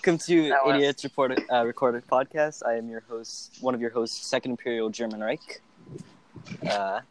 [0.00, 2.66] Welcome to That Idiots Reported, uh, Recorded Podcast.
[2.66, 5.60] I am your host, one of your hosts, Second Imperial German Reich.
[6.66, 7.02] Uh,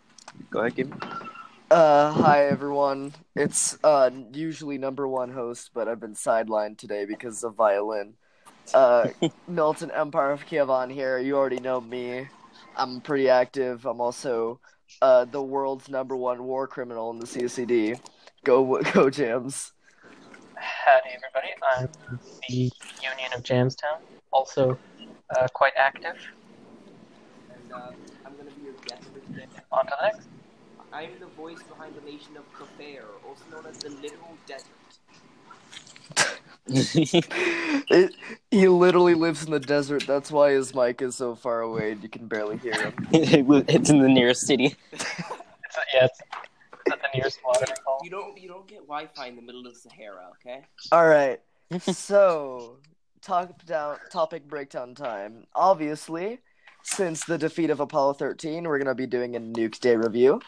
[0.50, 0.98] go ahead, me.
[1.70, 3.14] Uh, hi everyone.
[3.36, 8.16] It's uh usually number one host, but I've been sidelined today because of violin.
[8.74, 9.10] Uh,
[9.48, 11.20] Milton Empire of Kievan here.
[11.20, 12.28] You already know me.
[12.76, 13.86] I'm pretty active.
[13.86, 14.60] I'm also
[15.00, 18.00] uh the world's number one war criminal in the CCD.
[18.44, 19.74] Go go Jams.
[20.90, 21.50] Howdy, everybody.
[21.78, 21.88] I'm
[22.48, 22.72] the
[23.04, 24.00] Union of Jamstown,
[24.32, 24.80] also
[25.38, 26.16] uh, quite active.
[27.54, 27.92] and uh,
[28.26, 29.46] I'm gonna be your guest for today.
[29.72, 30.28] On to the next.
[30.92, 34.66] I'm the voice behind the nation of Kafir, also known as the literal desert.
[37.92, 38.14] It,
[38.52, 40.06] he literally lives in the desert.
[40.08, 42.94] That's why his mic is so far away and you can barely hear him.
[43.12, 44.76] it's in the nearest city.
[44.92, 45.04] It's
[45.78, 46.29] a, yeah, it's, it's
[46.92, 48.00] at the nearest watering hole.
[48.04, 50.66] You don't you don't get Wi-Fi in the middle of the Sahara, okay?
[50.92, 51.40] All right.
[51.82, 52.78] so,
[53.22, 55.46] talk down topic breakdown time.
[55.54, 56.40] Obviously,
[56.84, 60.42] since the defeat of Apollo 13, we're going to be doing a Nuke Day review.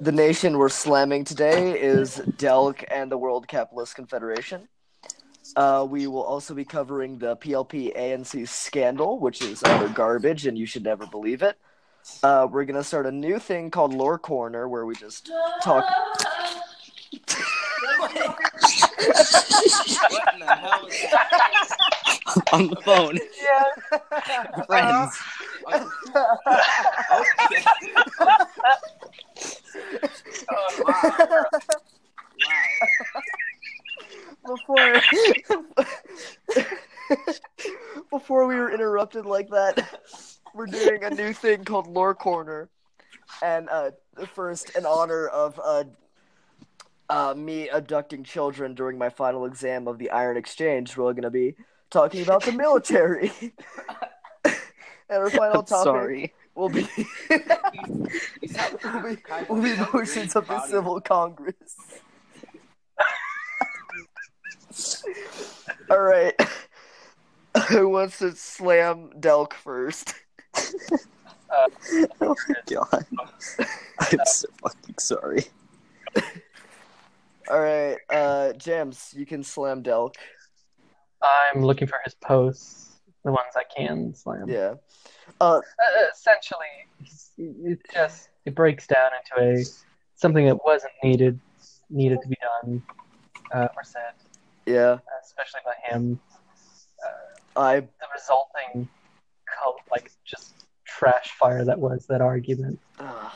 [0.00, 4.68] The nation we're slamming today is Delk and the World Capitalist Confederation.
[5.56, 10.56] Uh, we will also be covering the PLP ANC scandal, which is utter garbage, and
[10.56, 11.58] you should never believe it.
[12.22, 15.30] Uh, we're gonna start a new thing called Lore Corner, where we just
[15.62, 15.84] talk.
[20.08, 22.46] what in the hell is that?
[22.52, 23.18] On the phone.
[23.42, 24.64] Yeah.
[24.66, 25.18] Friends.
[25.72, 25.84] Okay.
[30.50, 31.44] Oh, Wow.
[34.46, 35.00] before
[38.10, 39.99] before we were interrupted like that,
[40.70, 42.68] doing a new thing called Lore Corner,
[43.42, 43.90] and uh,
[44.34, 45.84] first in honor of uh,
[47.08, 51.54] uh, me abducting children during my final exam of the Iron Exchange, we're gonna be
[51.90, 53.32] talking about the military.
[54.44, 54.54] and
[55.10, 56.32] our final I'm topic sorry.
[56.54, 56.88] will be
[57.30, 61.76] will be, will be motions of the Civil Congress.
[65.90, 66.34] All right.
[67.68, 70.14] Who wants to slam Delk first?
[71.52, 73.06] Oh my god.
[73.98, 75.44] I'm so fucking sorry.
[77.50, 80.14] All right, uh, Jams, you can slam Delk.
[81.20, 84.48] I'm looking for his posts, the ones I can slam.
[84.48, 84.74] Yeah.
[85.40, 85.60] Uh, Uh,
[86.14, 86.86] essentially,
[87.36, 89.64] it just it breaks down into a
[90.14, 91.40] something that wasn't needed
[91.90, 92.82] needed to be done
[93.52, 94.12] uh, or said,
[94.66, 94.98] yeah.
[95.24, 96.20] especially by him.
[97.56, 98.88] I The resulting
[99.58, 102.78] cult, like just trash fire that was that argument.
[102.98, 103.32] Ugh.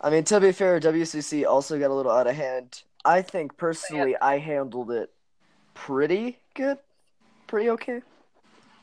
[0.00, 2.82] I mean, to be fair, WCC also got a little out of hand.
[3.04, 5.10] I think personally, I handled it
[5.74, 6.78] pretty good,
[7.46, 8.02] pretty okay.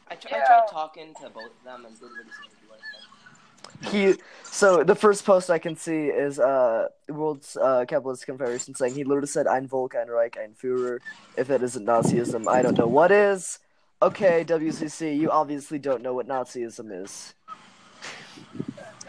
[0.10, 0.44] I, tr- Yeah.
[0.44, 4.16] I tried talking to both of them and didn't really seem to do anything.
[4.16, 8.94] He so the first post I can see is uh World's uh, Capitalist Confederation saying
[8.94, 11.00] he literally said Ein Volk, ein Reich, ein Führer.
[11.38, 13.60] If it isn't Nazism, I don't know what is.
[14.02, 17.34] Okay, WCC, you obviously don't know what Nazism is.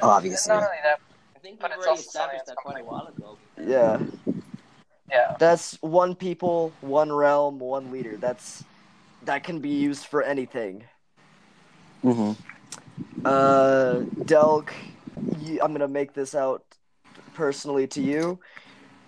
[0.01, 0.55] Obviously.
[0.55, 1.01] Not only that,
[1.35, 3.37] I think But it's also established that quite a while ago.
[3.61, 4.01] Yeah,
[5.11, 8.17] yeah, that's one people, one realm, one leader.
[8.17, 8.65] That's
[9.25, 10.85] that can be used for anything.
[12.03, 12.33] hmm
[13.25, 14.71] Uh, Delk,
[15.41, 16.63] you, I'm gonna make this out
[17.35, 18.39] personally to you.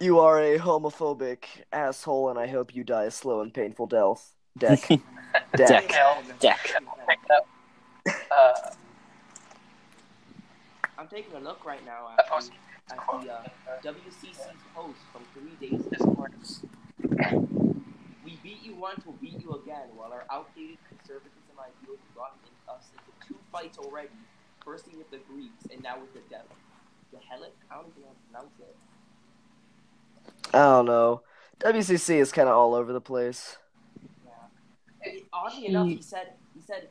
[0.01, 4.35] You are a homophobic asshole, and I hope you die a slow and painful death.
[4.59, 4.89] Deck.
[5.57, 5.89] Deck.
[5.89, 6.39] Deck.
[6.41, 6.77] Deck.
[8.07, 8.53] Uh,
[10.99, 12.35] I'm taking a look right now at the,
[12.91, 14.39] at the uh, WCC's
[14.75, 15.97] post from three days ago.
[15.97, 16.35] Discord.
[18.25, 19.89] We beat you once, we'll beat you again.
[19.97, 24.09] While our outdated conservatism ideals brought in us into two fights already.
[24.65, 26.55] Firstly with the Greeks, and now with the devil.
[27.13, 27.53] The Helic?
[27.71, 28.77] I don't even know how to pronounce it.
[30.53, 31.23] I don't know.
[31.61, 33.57] WCC is kind of all over the place.
[35.03, 36.89] It- oddly enough, he said, he said,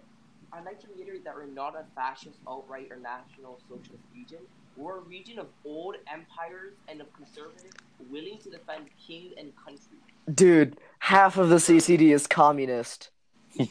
[0.54, 4.40] I'd like to reiterate that we're not a fascist, alt-right, or national socialist region.
[4.78, 7.76] We're a region of old empires and of conservatives
[8.10, 9.98] willing to defend king and country.
[10.34, 13.10] Dude, half of the CCD is communist.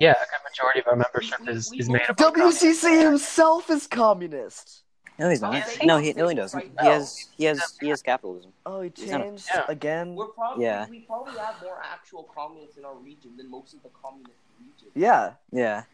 [0.00, 2.10] Yeah, a good majority of our membership is, is made up.
[2.10, 4.82] of WCC himself is communist.
[5.18, 5.64] No, he's not.
[5.66, 6.74] saying No, he no, he doesn't.
[6.74, 6.82] now.
[6.82, 8.52] He has he has he has capitalism.
[8.66, 9.64] Oh, he He's a- changed Yeah.
[9.68, 10.14] again.
[10.16, 10.86] We're probably Yeah.
[10.88, 14.90] we probably have more actual communists in our region than most of the communist regions.
[14.94, 15.84] Yeah, Yeah.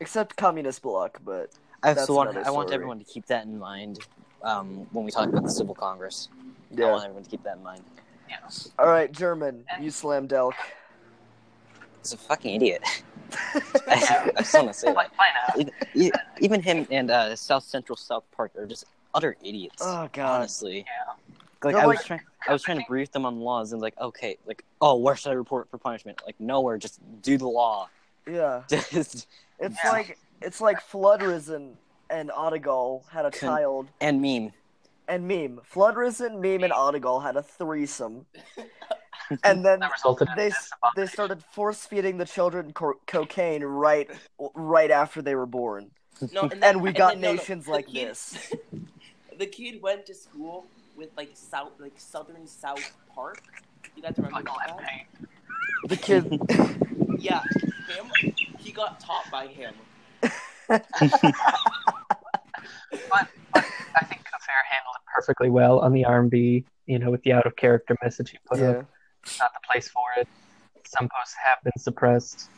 [0.00, 1.50] except communist bloc, but
[1.82, 3.98] I That's also want another I want everyone to keep that in mind
[4.42, 6.28] um, when we talk about the Civil Congress.
[6.76, 7.82] I want everyone to keep that in mind.
[8.28, 8.70] Yes.
[8.78, 10.54] All right, German, you slam Delk.
[12.02, 12.82] He's a fucking idiot.
[13.88, 15.54] I, I just want to say Play, that.
[15.54, 15.66] play.
[15.94, 18.84] Even, even him and uh, South Central South Park are just
[19.14, 19.82] utter idiots.
[19.84, 20.36] Oh God.
[20.40, 20.78] honestly.
[20.78, 21.12] Yeah.
[21.62, 23.98] Like They're I was trying, I was trying to brief them on laws and like,
[23.98, 26.20] okay, like, oh, where should I report for punishment?
[26.26, 27.88] Like, nowhere, just do the law.
[28.30, 28.62] Yeah.
[28.68, 29.26] Just
[29.60, 29.90] It's Yeah.
[29.90, 31.76] like it's like Flood Risen
[32.10, 34.52] and Audigal had a Con- child, and meme.
[35.08, 35.60] and Meme.
[35.64, 38.26] Flood Risen, Meme, and Audigal had a threesome,
[39.44, 44.10] and then That resulted they this they started force feeding the children co- cocaine right
[44.54, 45.90] right after they were born,
[46.32, 48.52] No, and, then, and we got then, no, no, nations like kid- this.
[49.38, 50.66] the kid went to school
[50.96, 53.42] with like South, like Southern South Park.
[53.96, 55.06] You guys remember Like that?
[55.88, 56.40] The kid.
[57.18, 57.40] Yeah,
[57.88, 58.32] him.
[58.58, 59.72] He got taught by him.
[60.68, 60.84] But,
[63.10, 67.32] but I think Affair handled it perfectly well on the RMB, you know, with the
[67.32, 68.74] out of character message he put up.
[68.76, 68.80] Yeah.
[68.80, 68.93] It's
[69.38, 70.28] not the place for it.
[70.86, 72.48] Some posts have been suppressed,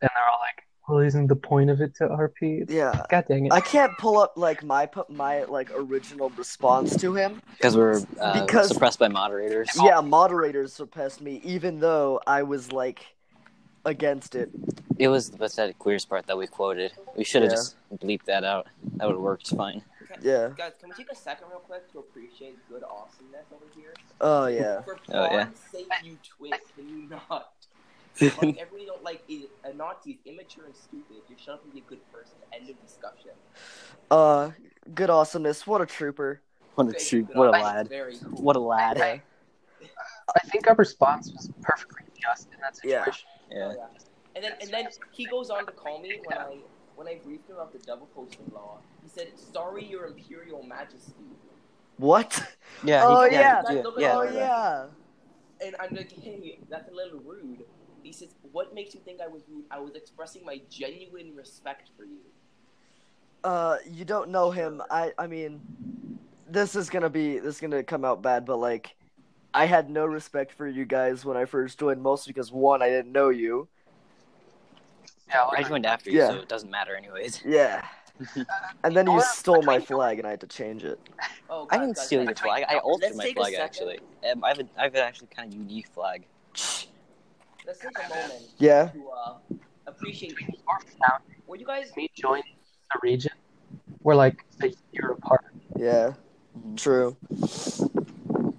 [0.00, 3.04] and they're all like, "Well, isn't the point of it to RP?" Yeah.
[3.10, 3.52] God dang it!
[3.52, 7.42] I can't pull up like my pu- my like original response to him.
[7.56, 9.68] Because we're uh, Because- suppressed by moderators.
[9.82, 13.06] Yeah, moderators suppressed me, even though I was like
[13.84, 14.50] against it.
[14.98, 16.92] It was the pathetic queers part that we quoted.
[17.16, 17.56] We should have Yeah.
[17.56, 18.68] just bleeped that out.
[18.96, 19.82] That would have worked fine.
[20.22, 20.50] Yeah.
[20.56, 23.94] Guys, can we take a second real quick to appreciate good awesomeness over here?
[24.20, 24.82] Oh yeah.
[24.82, 25.48] For Oh, yeah.
[25.72, 27.52] Sake, you twit, can you not?
[28.20, 31.16] like, everybody don't like is, a Nazi is immature and stupid.
[31.28, 32.34] You shut up and be a good person.
[32.52, 33.30] End of discussion.
[34.10, 34.50] Uh,
[34.94, 35.66] good awesomeness.
[35.66, 36.40] What a trooper.
[36.76, 37.90] what a Thank true, what a lad.
[37.90, 38.42] Cool.
[38.42, 38.98] What a lad.
[38.98, 39.88] Yeah.
[40.36, 43.04] I think our response was perfectly just in that Yeah.
[43.04, 43.26] situation.
[43.50, 43.72] Oh, Yeah.
[43.76, 43.86] yeah.
[44.36, 46.58] And then and then he goes on to call me when I
[46.96, 48.78] when I briefed him about the double posting law.
[49.02, 51.12] He said, "Sorry, Your Imperial Majesty."
[51.96, 52.42] What?
[52.82, 53.02] Yeah.
[53.04, 53.62] Oh, he, yeah.
[53.70, 53.82] yeah.
[53.82, 54.16] Look at yeah.
[54.16, 54.86] oh yeah.
[55.64, 57.64] And I'm like, "Hey, that's a little rude."
[58.02, 59.64] He says, "What makes you think I was rude?
[59.70, 62.18] I was expressing my genuine respect for you."
[63.44, 64.82] Uh, you don't know him.
[64.90, 65.60] I I mean,
[66.48, 68.96] this is gonna be this is gonna come out bad, but like,
[69.54, 72.88] I had no respect for you guys when I first joined, mostly because one, I
[72.88, 73.68] didn't know you.
[75.34, 76.28] Yeah, I like, joined after you, Yeah.
[76.28, 77.42] so it doesn't matter anyways.
[77.44, 77.84] Yeah.
[78.84, 81.00] And then you Or stole my flag, and I had to change it.
[81.50, 82.64] Oh, I didn't guys, steal guys, your flag.
[82.68, 83.98] I altered Let's my flag actually.
[84.30, 86.24] Um, I have a, I have an actually kind of unique flag.
[86.52, 88.88] Let's take a moment Yeah.
[88.88, 89.34] to uh,
[89.86, 90.34] appreciate.
[90.68, 91.92] our founding, Were you guys?
[91.96, 92.42] me join
[92.92, 93.32] the region,
[94.02, 95.44] we're like a year apart.
[95.76, 96.14] Yeah.
[96.58, 96.76] Mhm.
[96.76, 97.16] True.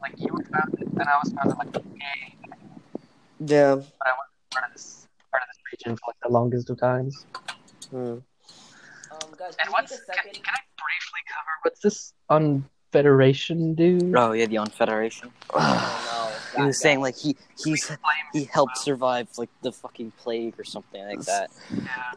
[0.02, 1.82] Like you were founded, and I was founded like a
[3.40, 3.76] Yeah.
[3.76, 3.92] part of this
[5.86, 7.26] part of this region for like the longest of times.
[7.90, 7.98] Hmm.
[7.98, 8.22] Um,
[9.38, 14.14] guys, And can what's can, can I briefly cover what's this on Federation do?
[14.16, 15.32] Oh yeah, the Confederation.
[15.54, 17.92] Oh, no, He was that saying like he he's
[18.34, 21.52] he helped survive like the fucking plague or something like that.
[21.72, 22.12] Yeah.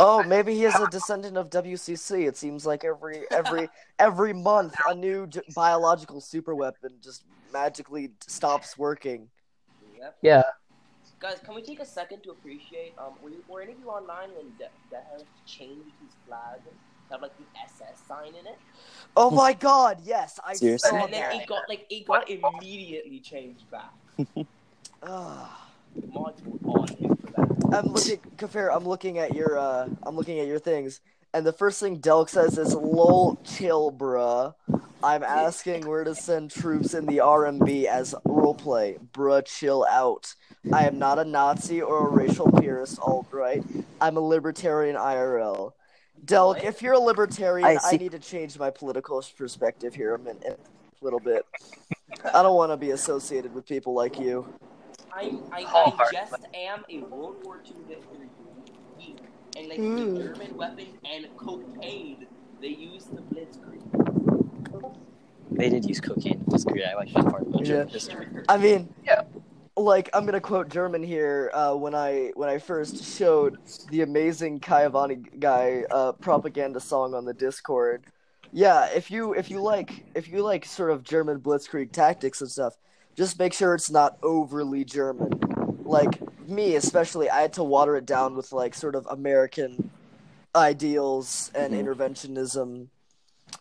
[0.00, 2.26] Oh, maybe he is a descendant of WCC.
[2.26, 8.76] It seems like every every every month a new j- biological superweapon just magically stops
[8.76, 9.28] working.
[10.20, 10.42] Yeah.
[11.22, 12.94] Guys, can we take a second to appreciate?
[12.98, 17.12] Um, were, you, were any of you online when De- Deha changed his flag to
[17.12, 18.58] have like the SS sign in it?
[19.16, 20.00] Oh my God!
[20.02, 20.90] Yes, I Seriously?
[20.90, 21.34] saw and then that.
[21.36, 23.92] it got like it got immediately changed back.
[25.04, 25.48] Ugh.
[25.94, 27.76] The on him for that.
[27.78, 28.72] I'm looking, Kafir.
[28.72, 31.00] I'm looking at your, uh, I'm looking at your things,
[31.34, 34.54] and the first thing Delk says is "lol, chill, bruh."
[35.04, 39.00] I'm asking where to send troops in the RMB as roleplay.
[39.12, 40.32] Bruh, chill out.
[40.72, 43.64] I am not a Nazi or a racial purist alt right.
[44.00, 45.72] I'm a libertarian IRL.
[46.24, 46.64] Delk, What?
[46.64, 50.60] if you're a libertarian, I I, need to change my political perspective here a, minute,
[51.00, 51.44] a little bit.
[52.32, 54.46] I don't want to be associated with people like you.
[55.12, 58.28] I'm, I, I just am a World War II history
[58.98, 59.18] geek,
[59.56, 60.14] and like Hmm.
[60.14, 62.26] the German weapons and cocaine
[62.60, 63.80] they use the Blitzkrieg.
[65.50, 66.44] They did use cocaine.
[66.48, 66.84] That's great.
[66.84, 67.62] I like that part of Yeah.
[67.64, 68.26] German history.
[68.48, 69.22] I mean, Yeah.
[69.76, 71.50] Like I'm gonna quote German here.
[71.54, 73.56] Uh, when I when I first showed
[73.90, 78.04] the amazing Kayavani guy uh, propaganda song on the Discord.
[78.52, 82.50] Yeah, if you if you like if you like sort of German blitzkrieg tactics and
[82.50, 82.76] stuff,
[83.16, 85.30] just make sure it's not overly German.
[85.92, 86.18] Like
[86.48, 89.90] me especially, I had to water it down with like sort of American
[90.56, 91.84] ideals and Mhm.
[91.84, 92.88] interventionism.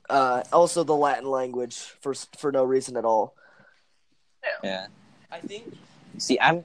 [0.10, 3.34] Uh, also the Latin language for for no reason at all.
[4.64, 4.88] Yeah.
[5.32, 5.78] I think
[6.18, 6.64] See, I'm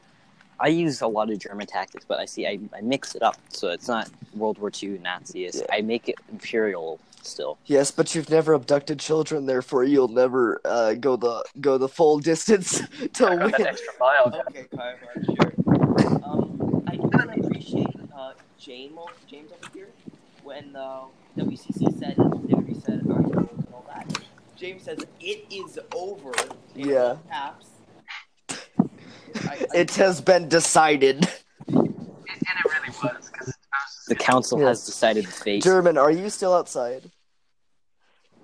[0.59, 3.37] I use a lot of German tactics, but I see I, I mix it up
[3.51, 5.45] so it's not World War II Nazi.
[5.47, 5.77] It's- Yeah.
[5.77, 7.59] I make it imperial still.
[7.67, 12.19] Yes, but you've never abducted children, therefore you'll never uh, go the go the full
[12.21, 12.81] distance
[13.15, 13.67] to I got that win.
[13.67, 14.31] extra mile.
[14.31, 14.43] guys.
[14.49, 15.53] Okay, Kaiba, sure.
[16.25, 18.33] Um, I do want to appreciate uh,
[18.67, 18.99] James,
[19.31, 19.89] James over here
[20.43, 21.03] when uh,
[21.39, 24.19] WCC said, Liberty said, I and all that.
[24.57, 26.33] James says, it is over.
[26.75, 27.17] in Yeah.
[27.31, 27.67] Caps.
[28.51, 28.57] I,
[29.51, 31.29] I, It has been decided.
[31.69, 33.55] And it really was because
[34.09, 34.67] The council Yes.
[34.69, 35.63] has decided the fate.
[35.63, 37.09] German, are you still outside?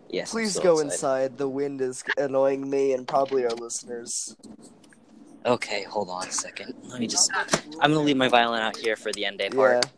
[0.08, 0.28] yes.
[0.32, 0.84] I'm Please still go outside.
[0.84, 1.38] inside.
[1.38, 4.36] The wind is annoying me and probably our listeners.
[5.44, 6.74] Okay, hold on a second.
[6.84, 7.28] Let me just.
[7.80, 9.84] I'm gonna leave my violin out here for the end day part.
[9.84, 9.90] Yeah.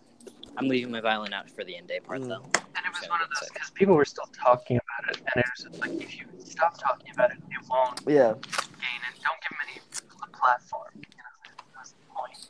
[0.57, 2.29] I'm leaving my violin out for the end day part Mm.
[2.29, 2.43] though.
[2.77, 5.47] And it was one of those because people were still talking about it, and it
[5.57, 8.33] was just like if you stop talking about it, it won't Yeah.
[8.35, 9.21] gain it.
[9.23, 9.81] Don't give them any
[10.23, 10.91] a platform.
[10.95, 12.49] You know, that's the point.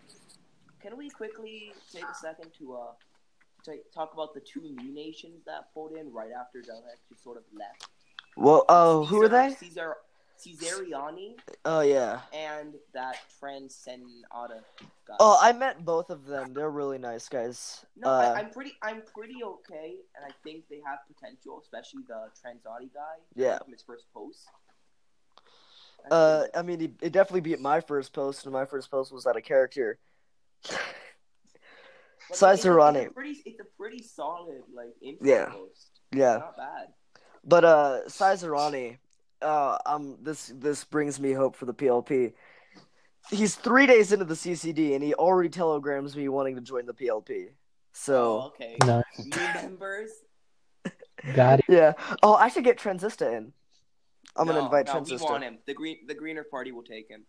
[0.81, 2.93] Can we quickly take a second to uh
[3.65, 7.39] to talk about the two new nations that pulled in right after Delek just sort
[7.39, 7.87] of left?
[8.37, 9.55] Well, oh, who are they?
[9.55, 9.97] Caesar,
[10.45, 12.21] Caesariani Oh, yeah.
[12.33, 14.61] and that Transcenata
[15.07, 15.17] guy.
[15.21, 16.53] Oh, I met both of them.
[16.55, 17.85] They're really nice guys.
[17.97, 18.73] No, uh, I, I'm pretty.
[18.83, 23.17] I'm pretty okay, and I think they have potential, especially the Transati guy.
[23.35, 23.59] Yeah.
[23.59, 24.47] From his first post.
[26.11, 28.91] I Uh, think- I mean, it, it definitely beat my first post, and my first
[28.91, 29.99] post was out of character.
[32.33, 33.43] Size it's a- It's a pretty.
[33.45, 35.47] It's a pretty solid like intro Yeah.
[35.47, 35.91] post.
[36.13, 36.39] Yeah.
[36.39, 36.89] Not bad.
[37.45, 38.99] But uh Caesarani,
[39.43, 42.33] uh um this this brings me hope for the PLP.
[43.31, 46.93] He's three days into the CCD and he already telegrams me wanting to join the
[46.95, 47.47] PLP.
[47.49, 47.53] Oh,
[47.93, 48.77] So okay.
[48.85, 50.11] No, New members.
[51.35, 51.65] got it.
[51.69, 51.93] yeah.
[52.23, 53.53] Oh, I should get Transista in.
[54.37, 55.59] I'm gonna invite no, We want him.
[55.67, 56.07] The green.
[56.07, 57.25] The greener party will take him.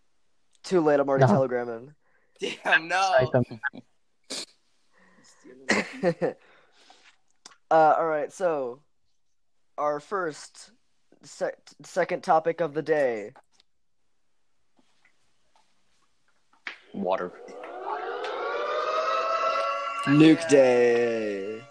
[0.64, 1.00] Too late.
[1.00, 1.34] I'm already No.
[1.40, 1.94] telegramming.
[2.40, 3.32] Damn no.
[7.72, 8.32] Uh, all right.
[8.32, 8.82] So,
[9.78, 10.72] our first,
[11.26, 13.32] sec- second topic of the day.
[16.94, 17.32] Water.
[20.06, 21.62] Nuke Day.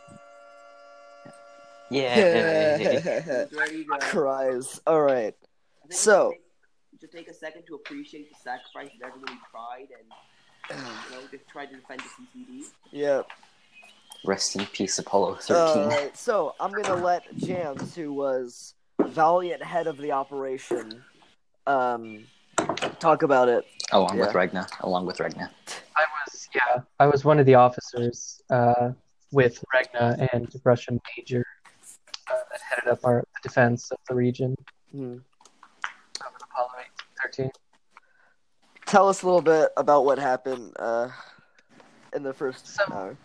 [1.90, 2.76] Yeah.
[3.50, 3.96] There you go.
[4.00, 4.80] Cries.
[4.87, 5.34] All right.
[5.34, 6.32] I think we So-
[7.00, 11.23] should take, take a second to appreciate the sacrifice that everyone tried and you know
[11.30, 12.64] just tried to defend the CCD.
[12.90, 13.23] Yeah.
[14.25, 15.56] Rest in peace, Apollo 13.
[15.82, 16.16] All right.
[16.16, 18.74] So I'm gonna let Jams, who was
[19.08, 21.02] valiant head of the operation,
[21.66, 22.25] um,
[22.99, 23.64] talk about it.
[23.92, 24.34] along with.
[24.34, 24.66] Regna.
[24.80, 25.50] Along with Regna.
[25.96, 28.90] I was yeah, I was one of the officers uh,
[29.32, 31.44] with Regna and Russian Major
[32.30, 34.54] uh, that headed up our the defense of the region
[34.92, 35.14] Hmm.
[36.20, 36.70] of Apollo
[37.23, 37.50] 13.
[38.87, 41.08] Tell us a little bit about what happened uh,
[42.14, 43.16] in the first So- hour.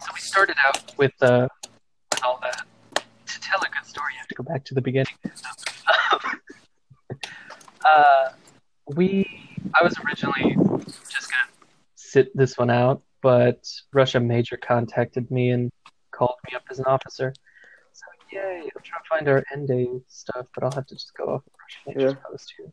[0.00, 1.48] So we started out with uh,
[2.12, 2.62] with all that.
[2.94, 5.12] To tell a good story, you have to go back to the beginning.
[7.84, 8.28] uh,
[8.94, 11.50] we, I was originally just gonna
[11.96, 15.70] sit this one out, but Russia Major contacted me and
[16.12, 17.34] called me up as an officer.
[17.92, 18.70] So yay!
[18.74, 21.42] I'm trying to find our end day stuff, but I'll have to just go off
[21.46, 22.72] of Russia Major's post here.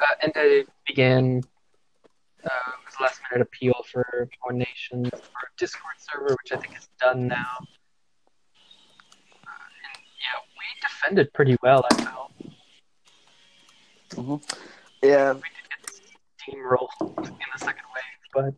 [0.00, 1.42] Uh, end day began.
[2.44, 6.56] Uh, it was a last minute appeal for more nations for Discord server, which I
[6.56, 7.56] think is done now.
[10.64, 11.84] And yeah, we defended pretty well.
[11.90, 12.32] I felt
[14.10, 14.42] Mhm.
[15.02, 15.90] Yeah, we did get
[16.56, 18.54] steamrolled in the second wave, but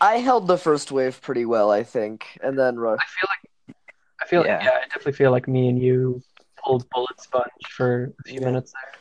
[0.00, 3.00] I held the first wave pretty well, I think, and then Rush.
[3.00, 3.76] I feel like
[4.20, 4.56] I feel Yeah.
[4.56, 6.22] like yeah, I definitely feel like me and you
[6.64, 8.46] pulled bullet sponge for a few Yeah.
[8.46, 8.92] minutes there.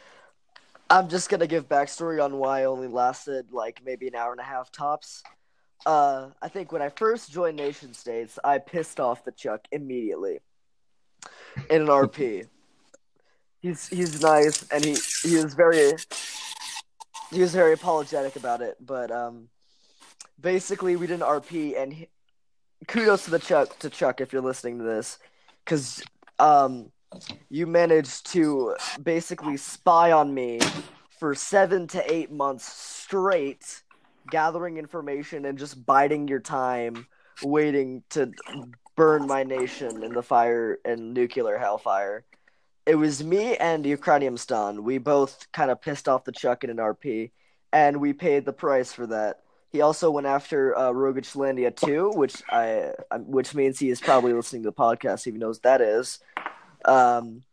[0.89, 4.41] I'm just gonna give backstory on why I only lasted like maybe an hour and
[4.41, 5.23] a half tops.
[5.85, 10.41] Uh, I think when I first joined Nation States, I pissed off the Chuck immediately
[11.69, 12.47] in an RP.
[13.61, 15.93] he's he's nice and he he was very
[17.31, 19.49] he was very apologetic about it, but um,
[20.39, 22.07] basically we did an RP and he,
[22.87, 25.17] kudos to the Chuck to Chuck if you're listening to this,
[25.65, 26.03] because
[26.39, 26.91] um,
[27.49, 30.59] you managed to basically spy on me
[31.19, 33.81] for seven to eight months straight,
[34.29, 37.07] gathering information and just biding your time,
[37.43, 38.31] waiting to
[38.95, 42.23] burn my nation in the fire and nuclear hellfire.
[42.85, 44.83] It was me and Ukrainian Stan.
[44.83, 47.31] We both kind of pissed off the Chuck in an RP,
[47.71, 49.39] and we paid the price for that.
[49.71, 54.63] He also went after uh, Rogachlandia too, which I, which means he is probably listening
[54.63, 56.19] to the podcast if he knows that is.
[56.85, 57.43] Um,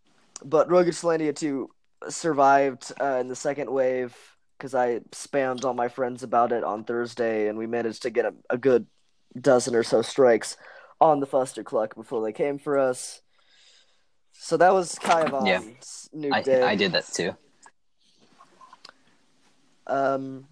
[0.45, 1.71] but Rogachlandia 2
[2.09, 4.15] survived uh, in the second wave
[4.59, 8.27] because I spammed all my friends about it on Thursday, and we managed to get
[8.27, 8.87] a, a good
[9.41, 10.59] dozen or so strikes.
[11.00, 13.23] On the Fustercluck before they came for us.
[14.33, 15.61] So that was kind of on Yeah.
[16.14, 16.62] Nuke I, Day.
[16.62, 17.35] I did that too.
[19.87, 20.47] Um,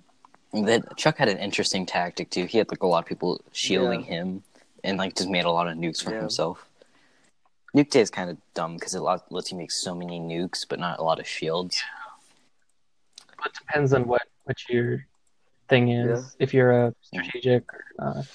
[0.52, 2.46] That Chuck had an interesting tactic too.
[2.46, 4.06] He had like a lot of people shielding Yeah.
[4.06, 4.44] him,
[4.82, 6.20] and like just made a lot of nukes for Yeah.
[6.20, 6.68] himself.
[7.76, 10.78] Nuke Day is kind of dumb because it lets you make so many nukes, but
[10.78, 11.82] not a lot of shields.
[13.44, 15.06] It depends on what what your
[15.68, 16.36] thing is.
[16.38, 18.26] If you're a strategic or not.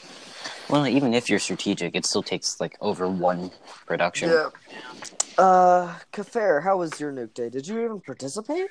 [0.70, 3.52] Well, even if you're strategic, it still takes like over one
[3.86, 4.30] production.
[4.30, 4.50] yeah.
[5.38, 7.50] Uh, Kafair, how was your Nuke Day?
[7.50, 8.68] Did you even participate?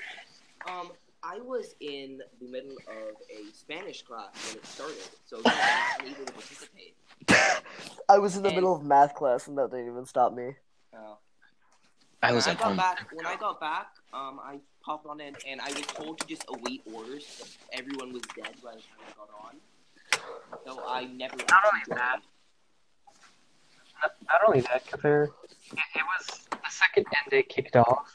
[0.69, 0.91] Um,
[1.25, 5.99] I was in the middle of a Spanish class when it started, so yeah, I
[6.03, 6.95] wasn't able to participate.
[8.09, 10.55] I was in the And- middle of math class, and that didn't even stop me.
[10.95, 11.15] Uh,
[12.23, 12.77] I when was I got home.
[12.77, 13.09] back.
[13.13, 16.45] When I got back, um, I popped on in, and I was told to just
[16.49, 17.57] await orders.
[17.73, 19.57] Everyone was dead by the time I got on,
[20.67, 22.13] so I never Not only actually that.
[22.15, 22.23] joined.
[24.03, 28.13] Not, not only that, Kafir, it, it was the second end day kicked off.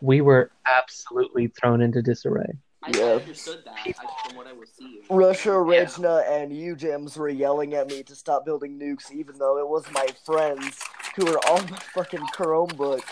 [0.00, 2.52] We were absolutely thrown into disarray.
[2.82, 3.04] I Yeah.
[3.16, 3.92] understood that I,
[4.26, 5.02] from what I was seeing.
[5.10, 6.20] Russia, Yeah.
[6.32, 9.84] and you, UGEMS were yelling at me to stop building nukes, even though it was
[9.92, 10.80] my friends
[11.16, 13.02] who were on the fucking Chromebook.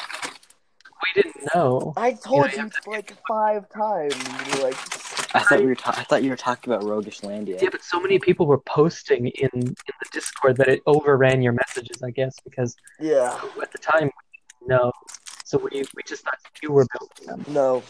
[1.02, 1.92] We didn't know.
[1.96, 4.14] I told Yeah, you like five times.
[4.14, 4.76] You're like,
[5.34, 5.74] I thought you were.
[5.74, 7.60] Ta- I thought you were talking about Roguish Landia.
[7.60, 11.52] Yeah, but so many people were posting in, in the Discord that it overran your
[11.52, 14.10] messages, I guess, because yeah, at the time,
[14.66, 14.92] no.
[15.44, 17.52] So we, we just thought you were building them.
[17.54, 17.82] no.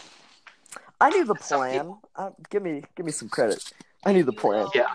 [1.01, 1.97] I knew the Some plan.
[2.15, 3.73] Uh, give me, give me some credit.
[4.05, 4.67] I knew the plan.
[4.75, 4.87] Yeah.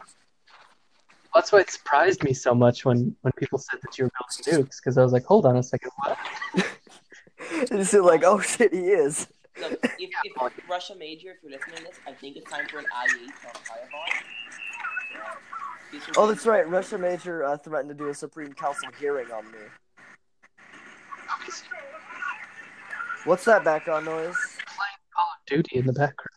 [1.34, 4.10] That's why it surprised me so much when, when people said that you were
[4.46, 6.18] building nukes, because I was like, hold on a second, what?
[7.70, 9.28] And you like, oh shit, he is.
[9.60, 12.78] Look, if, if Russia Major, if you're listening to this, I think it's time for
[12.78, 14.04] an IH on Fireball.
[16.16, 16.68] Oh, that's right.
[16.68, 19.58] Russia Major uh, threatened to do a Supreme Council hearing on me.
[23.24, 24.34] What's that background noise?
[24.34, 26.30] Playing Call of Duty in the background.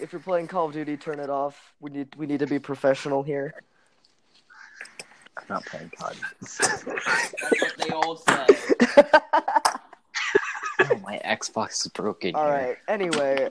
[0.00, 1.74] If you're playing Call of Duty, turn it off.
[1.80, 3.52] We need we need to be professional here.
[5.38, 6.16] I'm not playing COD.
[6.40, 8.46] That's what they all say.
[10.80, 12.34] oh, my Xbox is broken.
[12.34, 12.52] All here.
[12.52, 12.76] right.
[12.88, 13.48] Anyway,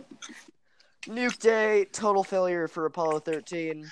[1.06, 3.90] Nuke Day, total failure for Apollo 13.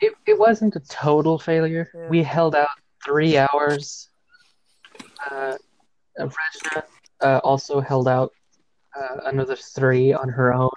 [0.00, 1.90] It, it wasn't a total failure.
[1.94, 2.08] Yeah.
[2.08, 2.68] We held out
[3.04, 4.08] three hours.
[5.30, 5.56] Uh,
[6.18, 6.84] Regina
[7.20, 8.32] uh, also held out
[8.94, 10.70] uh, another three on her own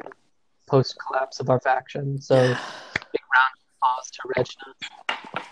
[0.67, 2.19] post collapse of our faction.
[2.19, 2.35] So,
[3.11, 5.45] big round of applause to Regina.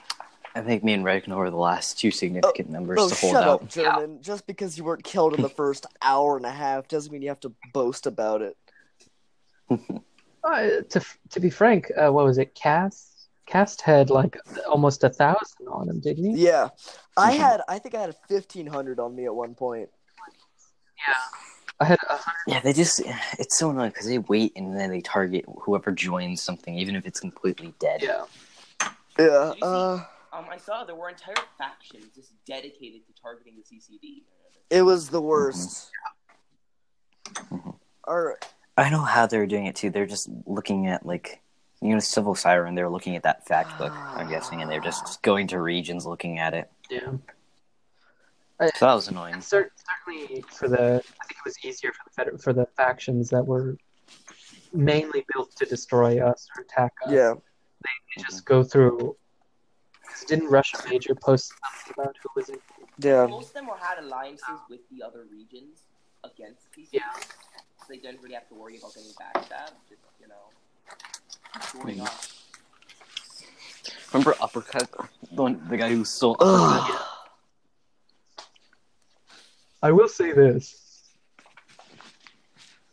[0.58, 3.44] I think me and Regna were the last two significant members Oh, to hold shut
[3.44, 3.62] out.
[3.64, 4.22] up, German.
[4.22, 7.30] Just because you weren't killed in the first hour and a half doesn't mean you
[7.30, 8.58] have to boast about it.
[10.44, 12.56] Uh, to to be frank, uh, what was it?
[12.56, 14.38] Cast Cast had like
[14.70, 16.46] almost a thousand on him, didn't he?
[16.46, 16.70] Yeah,
[17.18, 17.38] I Mhm.
[17.40, 17.62] had.
[17.68, 19.90] I think I had fifteen hundred on me at one point.
[21.06, 21.14] Yeah.
[21.82, 22.38] I had a hundred.
[22.48, 23.02] Yeah, they just,
[23.38, 27.06] it's so annoying because they wait and then they target whoever joins something, even if
[27.06, 28.02] it's completely dead.
[28.02, 28.24] Yeah.
[28.82, 28.88] Yeah.
[29.18, 30.00] Did you see- Uh,
[30.38, 34.24] Um, I saw there were entire factions just dedicated to targeting the CCD.
[34.70, 35.90] it was the worst.
[37.34, 37.80] Mhm.
[38.06, 38.38] Or
[38.78, 39.90] I know how they're doing it too.
[39.90, 41.42] They're just looking at, like,
[41.82, 45.22] you know, Civil Siren, they're looking at that fact book, I'm guessing, and they're just
[45.22, 46.70] going to regions looking at it.
[46.90, 47.14] Yeah.
[48.76, 49.40] So that was annoying.
[49.42, 49.72] Cer-
[50.06, 53.46] certainly for the, I think it was easier for the feder- for the factions that
[53.46, 53.78] were
[54.74, 57.12] mainly built to destroy us or attack us.
[57.12, 57.34] yeah,
[57.84, 59.16] They just go through.
[60.18, 61.54] Because didn't Russia Major post
[61.86, 62.58] something about who was in?
[63.00, 63.28] yeah.
[63.28, 65.84] Most of them were had alliances with the other regions
[66.24, 66.88] against CCD.
[66.92, 67.02] Yeah.
[67.14, 69.74] So they didn't really have to worry about getting backstabbed.
[69.88, 72.34] Just, you know, going off.
[74.12, 74.90] Remember Uppercut?
[74.92, 77.02] The, one, the guy who stole Ugh.
[79.84, 81.04] I will say this.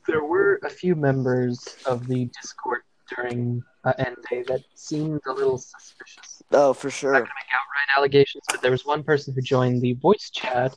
[0.06, 2.82] There were a few members of the Discord
[3.16, 6.33] during uh, End Day that seemed a little suspicious.
[6.52, 7.14] Oh, for sure.
[7.14, 10.30] I'm not to make outright allegations, but there was one person who joined the voice
[10.30, 10.76] chat,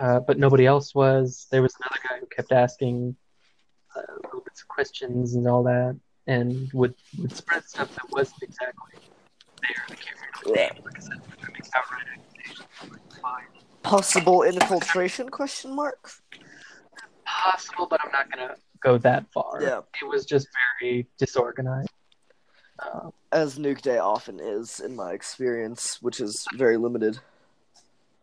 [0.00, 1.46] uh, but nobody else was.
[1.50, 3.16] There was another guy who kept asking
[3.96, 8.42] uh, little bits of questions and all that, and would, would spread stuff that wasn't
[8.42, 8.92] exactly
[9.62, 9.84] there.
[9.90, 10.72] I can't remember Yeah.
[10.74, 10.82] name.
[10.84, 12.68] Like I said, I'm not going to make outright accusations.
[13.22, 13.44] Like.
[13.82, 15.28] Possible infiltration?
[15.28, 16.10] Question mark.
[17.26, 19.58] Possible, but I'm not going to go that far.
[19.60, 20.48] Yeah, It was just
[20.80, 21.88] very disorganized.
[22.84, 27.18] Uh, as Nuke Day often is in my experience, which is very limited.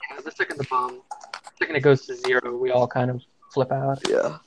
[0.10, 3.22] yeah, the second the bomb, the second it goes to zero, we all kind of
[3.54, 4.00] flip out.
[4.10, 4.38] Yeah.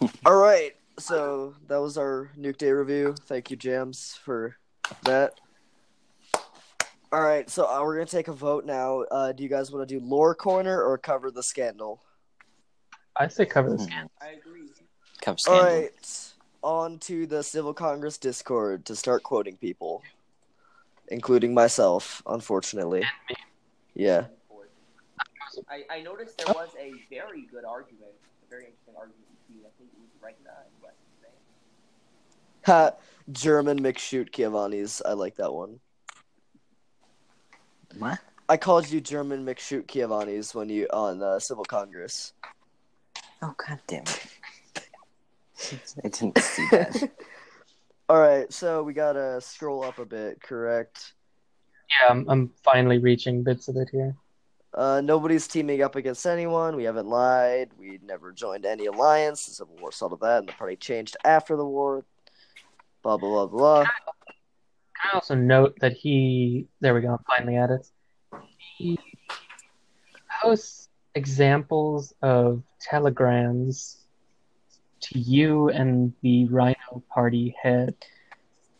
[0.26, 0.74] All right.
[0.98, 3.14] So that was our Nuke Day review.
[3.26, 4.56] Thank you, Jams, for
[5.04, 5.34] that.
[7.10, 9.00] All right, so uh, we're gonna take a vote now.
[9.10, 12.02] Uh, do you guys want to do lore corner or cover the scandal?
[13.16, 14.10] I say cover the scandal.
[14.20, 14.68] I agree.
[15.22, 15.80] Cover All scandal.
[15.80, 16.27] right,
[16.62, 20.02] on to the Civil Congress Discord to start quoting people,
[21.08, 23.04] including myself, unfortunately.
[23.94, 24.26] Yeah.
[25.68, 28.12] I, I noticed there was a very good argument,
[28.46, 31.32] a very interesting argument between I think it was Regna and West Spain.
[32.66, 32.92] Ha,
[33.32, 35.02] German McShoot Giovanni's.
[35.04, 35.80] I like that one.
[37.98, 38.18] What?
[38.48, 42.32] I called you German McShoot Giovanni's when you on uh, Civil Congress.
[43.42, 44.37] Oh god damn it!
[46.04, 47.10] I didn't see that.
[48.08, 51.12] All right, so we gotta scroll up a bit, correct?
[51.90, 54.16] Yeah, I'm, I'm finally reaching bits of it here.
[54.72, 56.76] Uh, nobody's teaming up against anyone.
[56.76, 57.70] We haven't lied.
[57.78, 59.46] We never joined any alliance.
[59.46, 62.04] The Civil War settled that, and the party changed after the war.
[63.02, 63.84] Blah blah blah blah.
[63.84, 67.86] Can I also note that he, there we go, I'm finally at it.
[68.76, 68.98] He
[70.42, 73.97] posts examples of telegrams
[75.00, 77.94] to you and the Rhino Party head.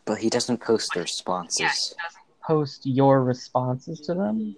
[0.05, 1.59] But he doesn't post the responses.
[1.59, 4.55] Yeah, he doesn't post your responses to them.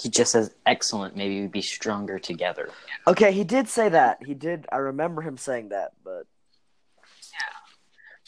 [0.00, 1.16] He just says, "Excellent.
[1.16, 2.70] Maybe we'd be stronger together."
[3.06, 4.22] Okay, he did say that.
[4.22, 4.66] He did.
[4.70, 6.26] I remember him saying that, but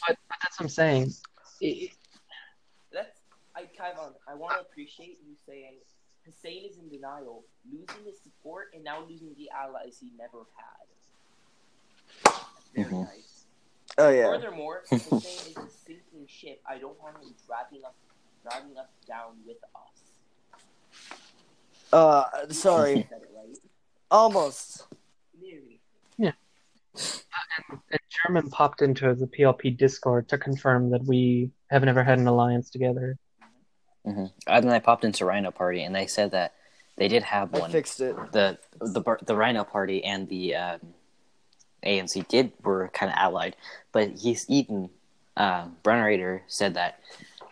[0.07, 1.13] But, but that's what I'm saying.
[1.61, 1.91] It-
[2.91, 3.21] That's
[3.55, 5.79] I Kaivan, I want to appreciate you saying
[6.25, 10.85] Hussein is in denial, losing his support and now losing the allies he never had.
[12.75, 13.05] Very Mhm.
[13.05, 13.45] nice.
[13.97, 14.23] oh yeah.
[14.25, 16.61] Furthermore, Hussein is a sinking ship.
[16.67, 17.93] I don't want him dragging us,
[18.43, 21.11] dragging us down with us.
[21.93, 23.07] Uh, sorry.
[23.11, 23.57] Right.
[24.11, 24.87] Almost.
[25.41, 25.79] Nearly.
[26.17, 26.31] Yeah.
[26.95, 32.27] And German popped into the PLP Discord to confirm that we have never had an
[32.27, 33.17] alliance together.
[34.05, 34.25] Mm-hmm.
[34.47, 36.53] And then I popped into Rhino Party, and they said that
[36.97, 37.71] they did have I one.
[37.71, 38.15] fixed it.
[38.31, 40.79] the the the Rhino Party and the um,
[41.85, 43.55] ANC did were kind of allied,
[43.91, 44.89] but he's even
[45.37, 46.99] uh, Brenner said that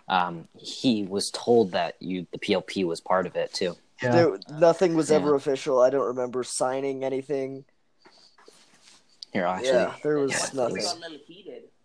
[0.07, 3.75] um, he was told that you the PLP was part of it too.
[4.01, 4.11] Yeah.
[4.11, 5.35] There, nothing was ever Yeah.
[5.35, 5.79] official.
[5.79, 7.65] I don't remember signing anything.
[9.31, 10.75] Here, actually, yeah, there was yeah, nothing.
[10.75, 11.17] things got a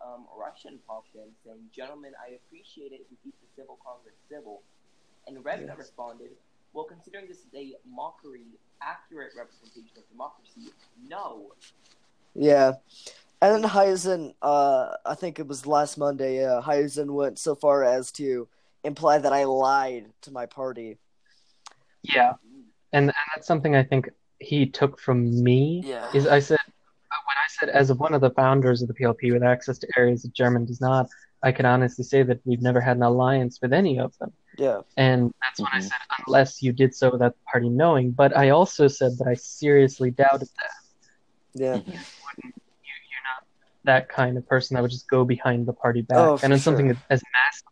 [0.04, 4.16] um, Russian popped in saying, "Gentlemen, I appreciate it if you keep the civil Congress
[4.28, 4.62] civil."
[5.26, 5.78] And Revna Yes.
[5.78, 6.30] responded,
[6.72, 10.72] "Well, considering this is a mockery, accurate representation of democracy,
[11.08, 11.52] no."
[12.38, 12.74] Yeah.
[13.42, 17.84] And then Heisen, uh, I think it was last Monday, uh, Heisen went so far
[17.84, 18.48] as to
[18.84, 20.98] imply that I lied to my party.
[22.02, 22.34] Yeah,
[22.92, 25.82] and, and that's something I think he took from me.
[25.84, 26.08] Yeah.
[26.14, 29.32] Is I said uh, when I said as one of the founders of the PLP
[29.32, 31.08] with access to areas that German does not,
[31.42, 34.32] I can honestly say that we've never had an alliance with any of them.
[34.56, 34.80] Yeah.
[34.96, 35.82] And that's when I Mhm.
[35.82, 38.10] said unless you did so without the party knowing.
[38.12, 40.70] But I also said that I seriously doubted that.
[41.54, 41.74] Yeah.
[41.76, 43.44] You, you're not
[43.84, 46.18] that kind of person that would just go behind the party back.
[46.18, 46.96] Oh, and it's something sure.
[47.10, 47.68] as massive.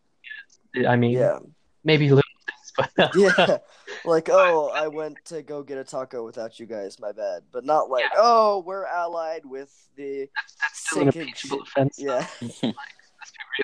[0.77, 1.39] As, I mean, Yeah.
[1.85, 3.59] maybe little things, but Yeah.
[4.05, 7.43] like, oh, I went to go get a taco without you guys, my bad.
[7.53, 8.19] But not like, Yeah.
[8.19, 11.99] oh, we're allied with the that's, that's still an impeachable offense.
[11.99, 12.27] Yeah.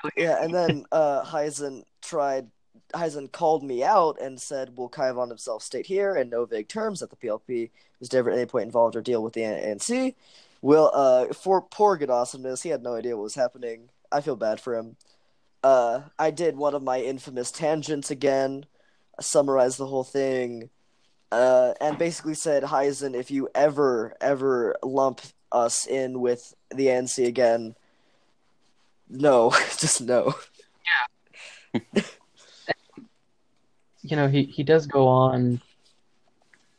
[0.03, 2.47] Really Yeah, and then uh Heisen tried
[2.93, 6.99] Heisen called me out and said, "Will Kaivan himself state here in no vague terms
[6.99, 10.15] that the PLP was never at any point involved or deal with the ANC?"
[10.61, 13.89] Will uh for poor good awesomeness, he had no idea what was happening.
[14.11, 14.95] I feel bad for him.
[15.63, 18.65] Uh, I did one of my infamous tangents again.
[19.19, 20.69] Summarized the whole thing,
[21.31, 27.25] uh, and basically said, Heisen, if you ever ever lump us in with the ANC
[27.25, 27.75] again,
[29.09, 30.33] no, just no.
[34.03, 35.61] you know, he, he does go on.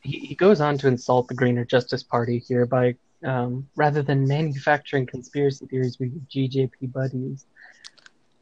[0.01, 4.27] He, he goes on to insult the Greener Justice Party here by um, rather than
[4.27, 7.45] manufacturing conspiracy theories with GJP buddies.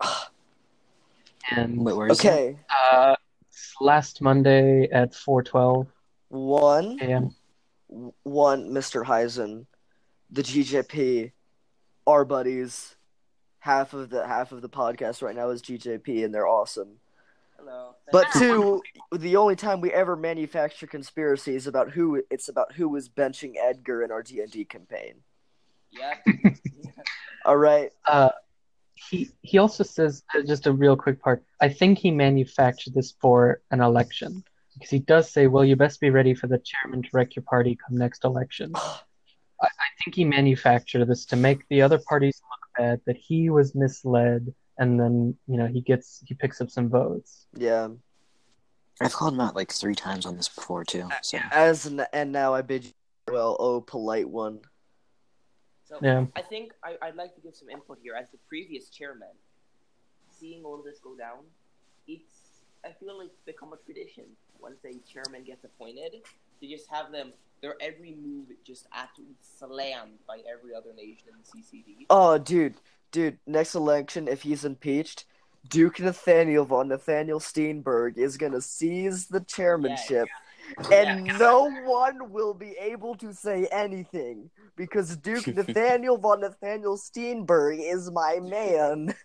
[1.52, 2.32] And Wait, where is that?
[2.32, 2.58] Okay,
[2.92, 3.16] uh,
[3.82, 5.88] last Monday at 4:12
[6.30, 7.36] one, a.m.
[8.24, 9.06] one, Mr.
[9.06, 9.66] Heisen,
[10.32, 11.34] the GJP,
[12.08, 12.96] our buddies.
[13.60, 17.00] Half of the half of the podcast right now is GJP, and they're awesome.
[17.66, 17.96] Hello.
[18.12, 23.08] But two, the only time we ever manufacture conspiracies about who it's about who was
[23.08, 25.16] benching Edgar in our D and D campaign.
[25.92, 26.16] yeah.
[27.46, 28.30] All right, Uh,
[28.96, 31.44] he he also says uh, just a real quick part.
[31.62, 36.02] I think he manufactured this for an election because he does say, "Well, you best
[36.02, 40.16] be ready for the chairman to wreck your party come next election." I, I think
[40.16, 45.00] he manufactured this to make the other parties look bad that he was misled, and
[45.00, 47.48] then you know he gets he picks up some votes.
[47.56, 47.90] yeah,
[49.02, 51.10] I've called him out like three times on this before too.
[51.22, 52.92] So As n- and now I bid you
[53.32, 54.60] well, oh polite one.
[55.86, 56.26] So Yeah.
[56.36, 59.30] I think I, I'd like to give some input here as the previous chairman.
[60.40, 61.46] Seeing all of this go down,
[62.08, 64.26] it's I feel like it's become a tradition
[64.60, 66.16] once a chairman gets appointed
[66.64, 71.36] to just have them their every move just absolutely slammed by every other nation in
[71.40, 72.06] the CCD.
[72.10, 72.76] Oh, dude,
[73.12, 73.38] dude.
[73.48, 75.26] Next election, if he's impeached,
[75.70, 80.28] Duke Nathaniel von Nathaniel Steenberg is gonna seize the chairmanship,
[80.92, 87.80] and no one will be able to say anything because Duke Nathaniel von Nathaniel Steenberg
[87.80, 89.14] is my man.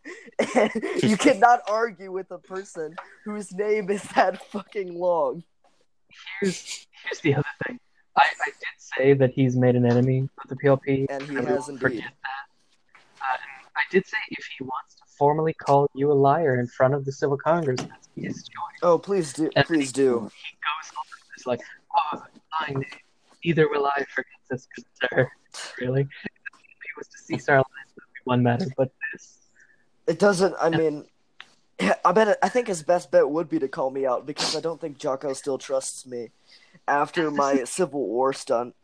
[0.55, 0.71] And
[1.03, 5.43] you cannot argue with a person whose name is that fucking long.
[6.41, 7.79] Here's here's the other thing.
[8.17, 11.07] I, I did say that he's made an enemy of the PLP.
[11.09, 11.81] And he has indeed.
[11.81, 13.23] forget that.
[13.23, 13.37] Uh,
[13.77, 17.05] I did say if he wants to formally call you a liar in front of
[17.05, 18.79] the Civil Congress, that's his choice.
[18.83, 20.31] Oh, please do, And please do.
[20.35, 21.05] He goes on
[21.37, 21.61] this like,
[21.97, 22.23] oh,
[22.61, 22.85] lying.
[23.45, 24.67] Neither will I forget this,
[25.01, 25.31] sir.
[25.81, 26.03] Really?
[26.03, 27.65] If he was to cease our that
[27.97, 29.39] would be one matter, but this.
[30.07, 30.55] It doesn't.
[30.61, 31.07] I mean,
[32.05, 32.39] I bet.
[32.43, 34.99] I think his best bet would be to call me out because I don't think
[34.99, 36.31] Jocko still trusts me
[36.89, 38.75] after my Civil War stunt.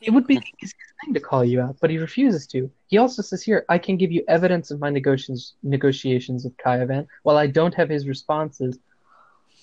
[0.00, 2.70] It would be the easiest thing to call you out, but he refuses to.
[2.86, 7.06] He also says here, I can give you evidence of my negotiations negotiations with Kyavan,
[7.22, 8.78] while I don't have his responses.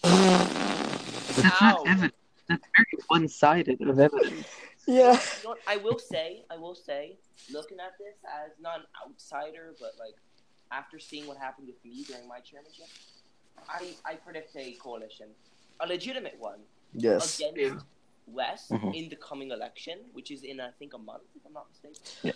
[0.03, 1.67] That's Ow.
[1.69, 2.13] not evidence.
[2.47, 4.47] That's very one-sided of evidence.
[4.87, 5.13] Yeah.
[5.13, 5.55] You know?
[5.67, 7.17] I will say, I will say,
[7.53, 10.15] looking at this as not an outsider, but like
[10.71, 12.87] after seeing what happened with me during my chairmanship,
[13.69, 15.27] I I predict a coalition,
[15.79, 16.59] a legitimate one,
[16.93, 17.39] Yes.
[17.39, 17.79] against Yeah.
[18.27, 18.95] West Mhm.
[18.95, 22.01] in the coming election, which is in I think a month, if I'm not mistaken.
[22.23, 22.31] Yeah.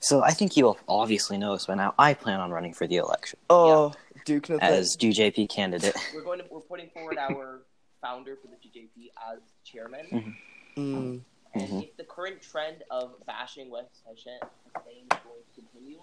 [0.00, 1.94] so I think you will obviously know this by now.
[1.98, 3.92] I plan on running for the election Oh,
[4.24, 4.78] Duke Nathaniel.
[4.80, 5.94] as DJP candidate.
[6.14, 7.62] We're going to we're putting forward our
[8.00, 10.06] founder for the DJP as chairman.
[10.06, 10.36] Mhm.
[10.76, 11.24] Mm.
[11.54, 11.84] And Mhm.
[11.84, 14.40] if the current trend of bashing West Hessian
[14.74, 16.02] Hussein is going to continue,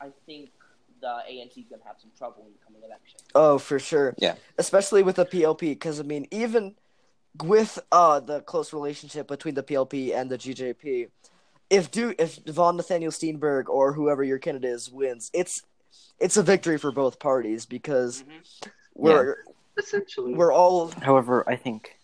[0.00, 0.50] I think
[1.04, 3.18] the ANC is going to have some trouble in the coming election.
[3.34, 4.14] Oh, for sure.
[4.18, 4.36] Yeah.
[4.58, 6.74] Especially with the PLP, because I mean, even
[7.42, 11.08] with uh the close relationship between the PLP and the GJP,
[11.68, 15.62] if do if von Nathaniel Steenberg or whoever your candidate is wins, it's
[16.18, 18.68] it's a victory for both parties because Mhm.
[18.94, 19.36] we're
[19.76, 20.32] Essentially.
[20.34, 21.98] we're all However, I think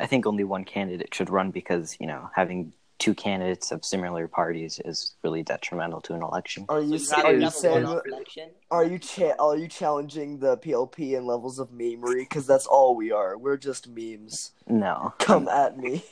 [0.00, 4.28] I think only one candidate should run because you know having two candidates of similar
[4.28, 6.64] parties is really detrimental to an election.
[6.68, 8.50] are So you you'd are you saying election?
[8.70, 12.20] are you cha- are you challenging the PLP in levels of memery?
[12.20, 13.36] Because that's all we are.
[13.36, 14.52] We're just memes.
[14.68, 16.04] No, Come at me.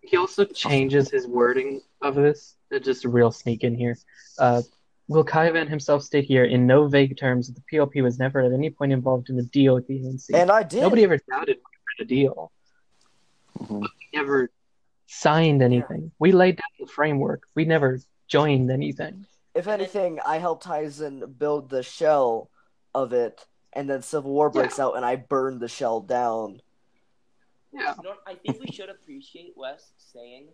[0.00, 2.54] He also changes his wording of this.
[2.82, 3.96] Just a real sneak in here.
[4.38, 4.62] Uh,
[5.08, 8.52] will Kaivan himself state here in no vague terms that the PLP was never at
[8.52, 10.30] any point involved in a deal with the ANC?
[10.32, 10.80] And I did.
[10.80, 12.52] Nobody ever doubted we were in a deal.
[13.58, 13.86] Mhm.
[14.14, 14.50] Never
[15.06, 16.10] signed anything.
[16.18, 17.42] We laid down the framework.
[17.54, 19.26] We never joined anything.
[19.54, 22.50] If anything, I helped Heisen build the shell
[22.94, 26.60] of it, and then Civil War breaks out, and I burned the shell down.
[27.72, 27.94] Yeah.
[27.96, 28.14] You know?
[28.26, 30.48] I think we should appreciate West saying,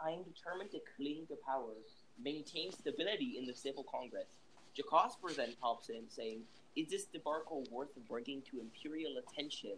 [0.00, 1.74] I am determined to cling to power,
[2.22, 4.28] maintain stability in the civil Congress.
[4.76, 6.42] Jacosper then pops in saying,
[6.76, 9.72] Is this debacle worth bringing to imperial attention?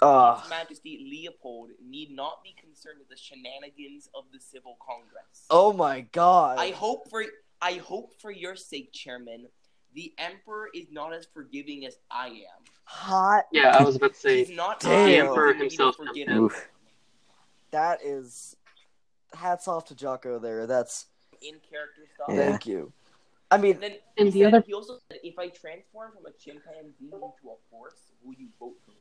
[0.00, 5.46] Uh, His Majesty Leopold need not be concerned with the shenanigans of the civil Congress.
[5.50, 6.58] oh my god.
[6.58, 7.24] I hope for
[7.60, 9.46] I hope for your sake, Chairman,
[9.94, 12.64] the Emperor is not as forgiving as I am.
[12.84, 13.44] Hot.
[13.52, 15.06] Yeah, I was about to say He's not Damn.
[15.08, 15.96] the Emperor himself.
[15.96, 16.28] forgive.
[16.30, 16.68] Oof.
[17.70, 18.56] That is.
[19.34, 20.66] Hats off to Jocko there.
[20.66, 21.06] That's.
[21.40, 22.28] in character stuff.
[22.30, 22.36] Yeah.
[22.50, 22.92] Thank you.
[23.50, 26.12] I mean, And then And he, the said, other- he also said, if I transform
[26.12, 28.96] from a chimpanzee into a horse, will you vote for me?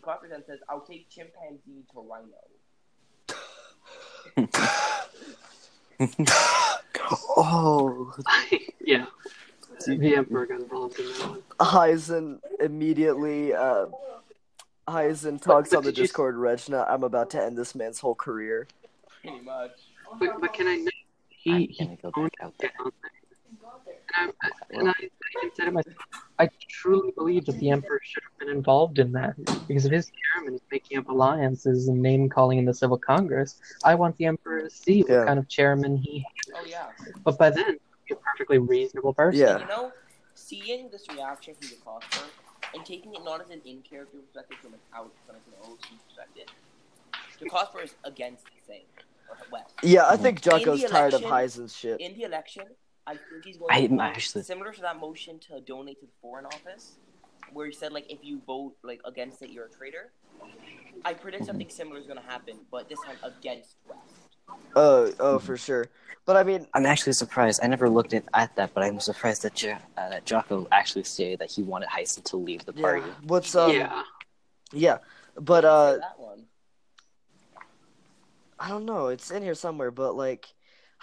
[0.00, 2.28] The copper then says, I'll take chimpanzee to rhino.
[7.36, 8.12] oh,
[8.80, 9.06] yeah.
[9.86, 11.42] The Emperor got involved in that one.
[11.60, 13.52] Heisen immediately.
[13.54, 13.86] Uh,
[14.88, 16.84] Heisen talks but on the did you- Discord, Regina.
[16.88, 18.66] I'm about to end this man's whole career.
[19.22, 19.70] Pretty much.
[20.18, 20.92] But, but can I note,
[21.28, 22.72] he, I'm he gonna go back out there.
[22.78, 22.90] down.
[24.18, 25.96] And I, and I, I said it myself.
[26.38, 29.36] I truly believe that the Emperor should have been involved in that
[29.68, 33.60] because if his chairman is making up alliances and name calling in the Civil Congress,
[33.84, 35.18] I want the Emperor to see Yeah.
[35.18, 36.24] what kind of chairman he.
[36.54, 36.86] Oh, yeah.
[37.24, 39.40] But by then, he's a perfectly reasonable person.
[39.40, 39.58] Yeah.
[39.60, 39.92] You know,
[40.34, 42.24] seeing this reaction from the cosper
[42.74, 45.78] and taking it not as an in character perspective, from an out, from an OC
[46.06, 46.46] perspective,
[47.38, 48.82] the cosper is against the thing.
[49.28, 49.74] Or West.
[49.82, 52.00] Yeah, I think In Jocko's tired of Heisen's shit.
[52.00, 52.64] In the election,
[53.06, 56.12] I think he's going I- to actually- similar to that motion to donate to the
[56.22, 56.96] foreign office.
[57.52, 60.12] where he said like if you vote like against it, you're a traitor.
[61.04, 64.28] I predict something similar is gonna happen, but this time against West.
[64.76, 65.86] Oh, oh, for sure.
[66.26, 67.60] But I mean, I'm actually surprised.
[67.62, 71.02] I never looked at, at that, but I'm surprised that jo- uh, that Jocko actually
[71.04, 72.82] stated that he wanted Heisen to leave the yeah.
[72.82, 73.06] party.
[73.24, 73.72] What's um?
[73.72, 74.02] yeah.
[74.72, 74.98] Yeah,
[75.34, 76.44] but uh, that one.
[78.58, 79.08] I don't know.
[79.08, 80.46] It's in here somewhere, but like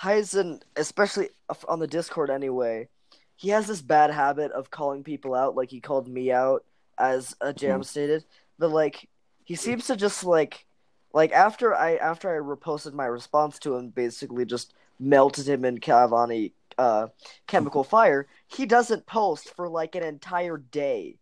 [0.01, 1.29] Heisen, especially
[1.67, 2.87] on the Discord anyway,
[3.35, 5.55] he has this bad habit of calling people out.
[5.55, 6.63] Like he called me out,
[6.97, 8.23] as a Jam stated.
[8.59, 9.07] But like
[9.43, 10.65] he seems to just like,
[11.13, 15.79] like after I after I reposted my response to him, basically just melted him in
[15.79, 17.07] Cavani uh,
[17.47, 18.27] chemical fire.
[18.47, 21.15] He doesn't post for like an entire day.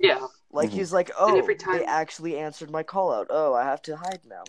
[0.00, 0.26] Yeah.
[0.50, 0.74] Like Mhm.
[0.74, 3.28] he's like, oh, every time- they actually answered my call out.
[3.30, 4.42] Oh, I have to hide now.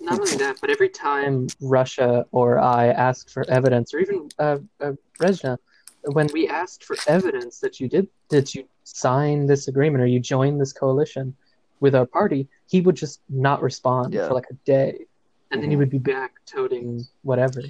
[0.00, 4.58] Not only that, but every time Russia or I asked for evidence, or even uh,
[4.80, 5.58] uh, Rezna,
[6.04, 10.20] when we asked for evidence that you did that you sign this agreement or you
[10.20, 11.34] joined this coalition
[11.80, 14.28] with our party, he would just not respond Yeah.
[14.28, 15.06] for like a day,
[15.50, 17.62] and then he would be back toting whatever.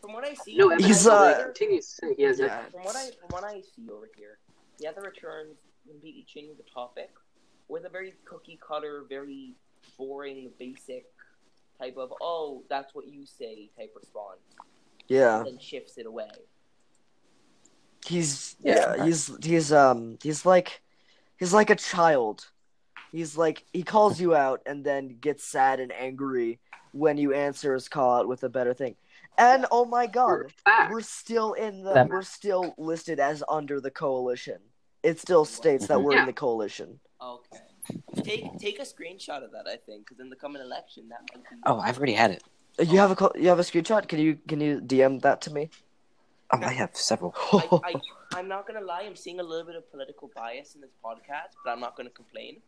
[0.00, 0.70] From what I see, No.
[0.76, 2.62] He's, uh, he continues to say he has Yeah.
[2.70, 4.38] From what I from what I see over here,
[4.78, 5.46] he has returns return
[5.88, 7.10] completely changing the topic
[7.68, 9.54] with a very cookie cutter, very
[9.98, 11.06] boring, basic
[11.82, 14.40] type of oh that's what you say type response,
[15.08, 15.38] Yeah.
[15.38, 16.28] and then shifts it away.
[18.06, 18.96] He's Yeah.
[18.96, 20.82] yeah, he's he's um he's like
[21.38, 22.46] he's like a child.
[23.10, 26.58] He's like he calls you out and then gets sad and angry
[26.92, 28.96] when you answer his call out with a better thing.
[29.38, 30.92] And oh my For god, fact.
[30.92, 34.60] we're still in the That- we're still listed as under the coalition.
[35.02, 36.20] It still states that we're Yeah.
[36.20, 37.00] in the coalition.
[37.20, 37.58] Okay,
[38.22, 39.66] take take a screenshot of that.
[39.66, 41.56] I think because in the coming election that might be.
[41.66, 42.42] Oh, I've already had it.
[42.78, 44.06] Uh, You have a co- you have a screenshot?
[44.08, 45.70] Can you can you DM that to me?
[46.52, 47.34] Oh, I have several.
[47.52, 47.94] I, I,
[48.38, 49.02] I'm not gonna lie.
[49.06, 52.10] I'm seeing a little bit of political bias in this podcast, but I'm not gonna
[52.10, 52.60] complain.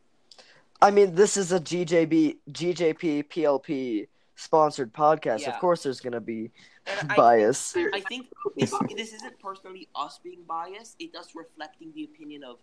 [0.82, 5.42] I mean, this is a GJB GJP PLP sponsored podcast.
[5.42, 5.50] Yeah.
[5.50, 6.50] Of course, there's gonna be
[6.86, 7.72] And I, bias.
[7.72, 10.96] There- I think this this isn't personally us being biased.
[10.98, 12.56] It's us reflecting the opinion of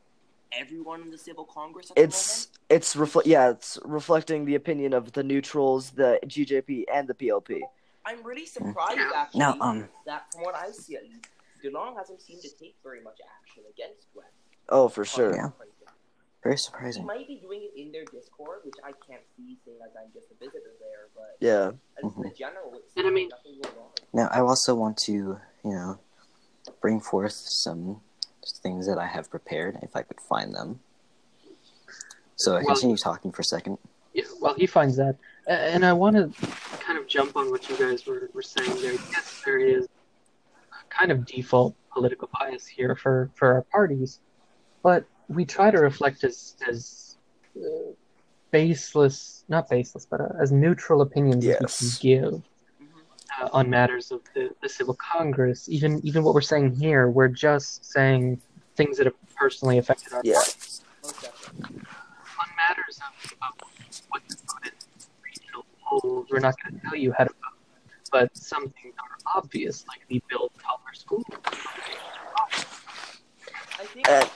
[0.54, 5.12] everyone in the civil congress at It's it's refle- yeah, it's reflecting the opinion of
[5.14, 7.62] the neutrals, the GJP, and the PLP.
[8.06, 11.28] I'm really surprised actually Now, um, that from what I see at least,
[11.64, 14.30] DeLong hasn't seemed to take very much action against West.
[14.70, 15.36] Oh, for sure.
[15.36, 15.50] Yeah.
[16.44, 17.06] very He surprising.
[17.06, 20.32] might be doing it in their Discord, which I can't see, seeing as I'm just
[20.32, 21.10] a visitor there.
[21.14, 21.72] But Yeah.
[22.04, 23.92] as in general, it's And I mean- nothing going on.
[24.14, 26.00] Now, I also want to, you know,
[26.82, 28.02] bring forth some
[28.46, 30.80] things that I have prepared, if I could find them.
[32.36, 33.78] So, Well- continue talking for a second.
[34.14, 35.16] Yeah, well, he finds that,
[35.48, 36.48] and I want to
[36.82, 38.92] kind of jump on what you guys were, were saying there.
[38.94, 44.20] Yes, there is a kind of default political bias here for, for our parties,
[44.84, 47.16] but we try to reflect as as
[47.56, 47.92] uh,
[48.52, 51.62] baseless, not baseless, but uh, as neutral opinions Yes.
[51.82, 52.42] as we can give.
[53.40, 55.70] Uh, on matters of the, the civil Congress.
[55.70, 58.42] Even even what we're saying here, we're just saying
[58.76, 60.36] things that have personally affected our Yeah.
[60.36, 60.52] party
[61.04, 61.82] Most definitely.
[62.40, 63.70] on matters of, of
[64.10, 64.72] what to vote in
[65.24, 67.38] regional polls, we're not going to tell you how to vote.
[68.12, 71.24] But some things are obvious, like the build taller schools.
[73.80, 74.28] I think Uh,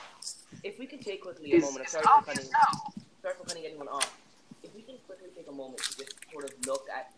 [0.63, 2.93] if we could take quickly a moment, it's sorry for obvious cutting, now.
[3.21, 4.17] sorry for cutting anyone off.
[4.63, 7.11] If we can quickly take a moment to just sort of look at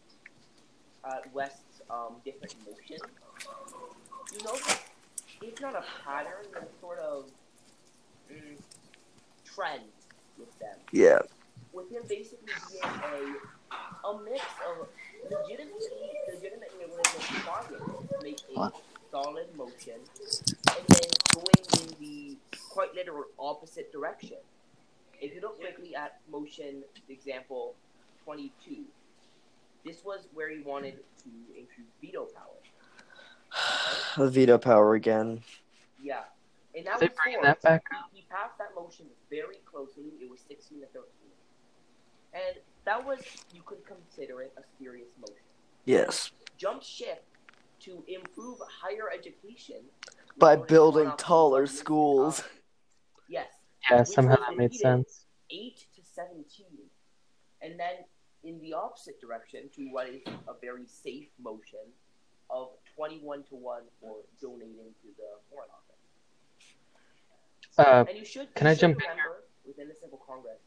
[1.04, 3.02] uh, West's um, different motions,
[4.34, 4.58] you know,
[5.42, 7.26] it's not a pattern, but a sort of
[8.32, 8.58] mm,
[9.46, 9.84] trend
[10.38, 10.78] with them.
[10.92, 11.20] Yeah.
[11.74, 14.88] With him basically being a a mix of
[15.30, 15.82] legitimately
[16.34, 18.74] legitimately original target to make a What?
[19.12, 22.38] solid motion and then going in the
[22.70, 24.38] quite literal opposite direction.
[25.20, 27.76] If you look quickly at motion example
[28.24, 28.86] twenty two,
[29.88, 32.58] this was where he wanted to introduce veto power.
[34.26, 35.42] A veto power again.
[36.02, 36.22] Yeah.
[36.76, 37.84] And that Are they was bringing that back
[38.14, 40.12] He, he passed that motion very closely.
[40.22, 41.04] It was 16 to 13.
[42.34, 43.20] And that was,
[43.54, 45.44] you could consider it a serious motion.
[45.86, 46.32] Yes.
[46.58, 47.26] Jump ship
[47.82, 49.78] to improve higher education
[50.38, 52.44] By in order to building taller schools.
[53.30, 53.48] yes.
[53.90, 55.26] Yeah, somehow that made sense.
[55.50, 56.66] 8 to 17.
[57.62, 57.96] And then
[58.48, 61.80] in the opposite direction to what is a very safe motion
[62.50, 65.84] of 21 to 1 for donating to the Foreign Office.
[67.78, 68.56] Uh, And you should.
[68.56, 70.60] Can you I should jump in remember Within the civil congress,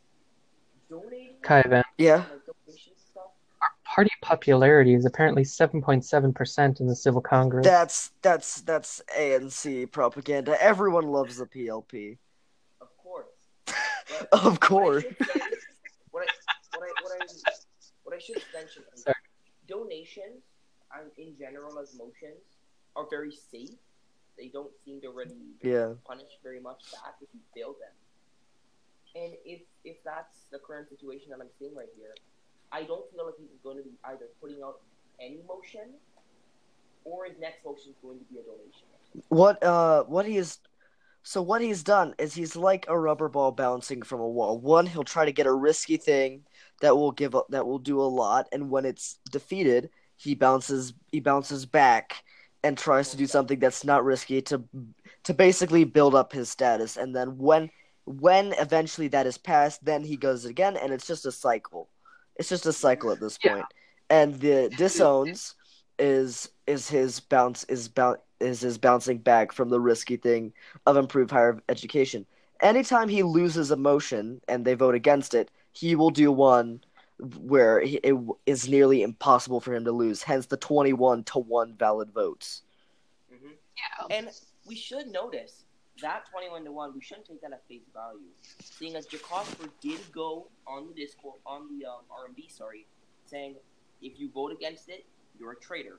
[0.91, 2.16] donating Kaivan, Yeah.
[2.16, 2.26] like
[2.66, 3.31] donation stuff.
[3.62, 7.64] our party popularity is apparently 7.7% in the Civil Congress.
[7.64, 10.62] That's that's that's ANC propaganda.
[10.62, 12.18] Everyone loves the PLP.
[12.83, 13.26] Of course.
[14.33, 15.05] Of course.
[15.05, 15.53] What I, should say is-
[16.11, 16.26] what I,
[16.72, 17.12] what I, what
[17.47, 17.53] I,
[18.05, 19.14] what I should mention Sorry.
[19.68, 20.42] donations,
[20.94, 22.44] um, in general, as motions,
[22.96, 23.76] are very safe.
[24.38, 25.94] They don't seem to really Yeah.
[26.06, 27.94] punish very much back if you fail them.
[29.14, 32.14] And if if that's the current situation that I'm seeing right here,
[32.70, 34.80] I don't feel like he's going to be either putting out
[35.20, 35.94] any motion,
[37.04, 38.86] or his next motion is going to be a donation.
[39.28, 40.58] What uh what he's
[41.22, 44.58] so what he's done is he's like a rubber ball bouncing from a wall.
[44.58, 46.44] One, he'll try to get a risky thing
[46.80, 50.94] that will give up that will do a lot, and when it's defeated, he bounces
[51.12, 52.24] he bounces back
[52.62, 54.64] and tries to do something that's not risky to
[55.24, 56.96] to basically build up his status.
[56.96, 57.70] And then when
[58.04, 61.90] when eventually that is passed, then he goes again, and it's just a cycle.
[62.36, 63.52] It's just a cycle at this Yeah.
[63.52, 63.66] point.
[64.08, 65.54] And the disowns
[66.01, 70.53] is is his bounce is bounce is his bouncing back from the risky thing
[70.86, 72.26] of improved higher education.
[72.62, 76.80] Anytime he loses a motion and they vote against it, he will do one
[77.38, 78.14] where he, it
[78.46, 80.22] is nearly impossible for him to lose.
[80.22, 82.62] Hence the twenty-one to one valid votes.
[83.30, 84.16] hmm Yeah.
[84.16, 84.30] And
[84.66, 85.64] we should notice
[86.03, 88.20] that 21 to 1, we shouldn't take that at face value.
[88.61, 92.86] Seeing as Jacosper did go on the Discord, on the um, RMB, sorry,
[93.26, 93.57] saying
[94.01, 95.05] if you vote against it,
[95.39, 95.99] you're a traitor.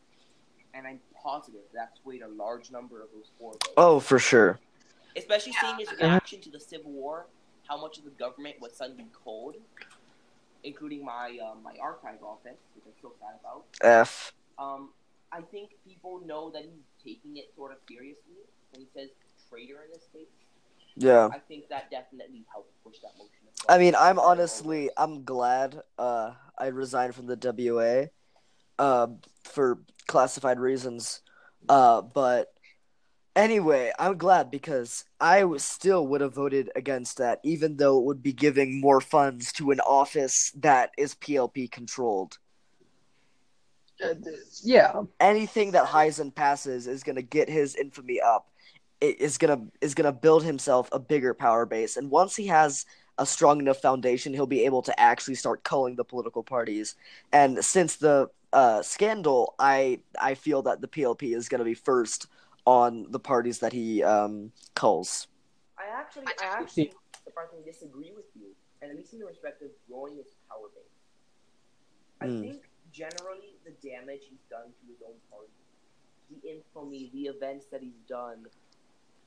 [0.73, 3.69] And I'm positive that's swayed a large number of those four votes.
[3.77, 4.59] Oh, for sure.
[5.17, 7.25] Especially seeing his reaction to the Civil War,
[7.67, 9.55] how much of the government was suddenly cold,
[10.63, 13.65] including my um, my archive office, which I'm so sad about.
[13.81, 14.31] F.
[14.57, 14.89] Um,
[15.33, 18.39] I think people know that he's taking it sort of seriously
[18.71, 19.09] when he says
[19.49, 20.27] traitor in this case.
[20.95, 21.29] Yeah.
[21.31, 23.31] I think that definitely helped push that motion.
[23.69, 28.07] I mean, I'm honestly, I'm glad uh, I resigned from the WA
[28.81, 29.07] uh,
[29.43, 29.77] for
[30.07, 31.21] classified reasons.
[31.69, 32.51] Uh, but
[33.35, 38.05] anyway, I'm glad because I was, still would have voted against that, even though it
[38.05, 42.39] would be giving more funds to an office that is PLP controlled.
[44.03, 44.15] Uh,
[44.63, 45.03] yeah.
[45.19, 48.49] Anything that Heisen passes is gonna get his infamy up.
[48.99, 52.87] It is gonna is gonna build himself a bigger power base, and once he has
[53.19, 56.95] a strong enough foundation, he'll be able to actually start culling the political parties.
[57.31, 62.27] And since the uh, scandal, I I feel that the PLP is gonna be first
[62.65, 65.27] on the parties that he um, culls.
[65.77, 66.93] I actually, I actually
[67.25, 70.83] surprisingly disagree with you, and at least in the respect of growing his power base.
[72.21, 72.41] I Hmm.
[72.41, 75.51] think generally the damage he's done to his own party,
[76.29, 78.45] the infamy, the events that he's done,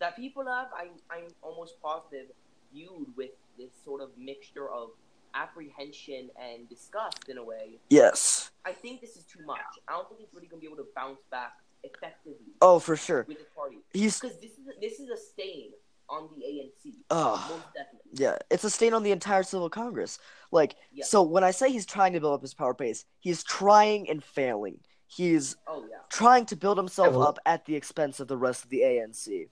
[0.00, 2.28] that people have, I'm, I'm almost positive,
[2.72, 4.90] viewed with this sort of mixture of
[5.34, 7.78] apprehension and disgust in a way.
[7.90, 8.50] Yes.
[8.64, 9.58] I think this is too much.
[9.88, 13.24] I don't think he's really gonna be able to bounce back effectively Oh, for sure.
[13.28, 15.70] with his party He's because this is a, this is a stain
[16.08, 16.94] on the ANC.
[17.10, 18.10] oh Most definitely.
[18.14, 18.36] yeah.
[18.50, 20.18] It's a stain on the entire civil Congress.
[20.50, 21.04] Like Yeah.
[21.04, 24.22] so, when I say he's trying to build up his power base, he's trying and
[24.22, 24.80] failing.
[25.06, 25.98] He's Oh yeah.
[26.10, 29.48] trying to build himself up at the expense of the rest of the ANC.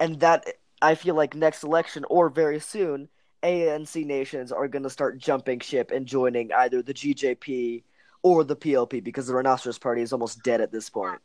[0.00, 0.46] And that
[0.80, 3.08] I feel like next election or very soon,
[3.42, 7.82] ANC nations are going to start jumping ship and joining either the GJP
[8.22, 11.20] or the PLP because the Rhinoceros Party is almost dead at this point.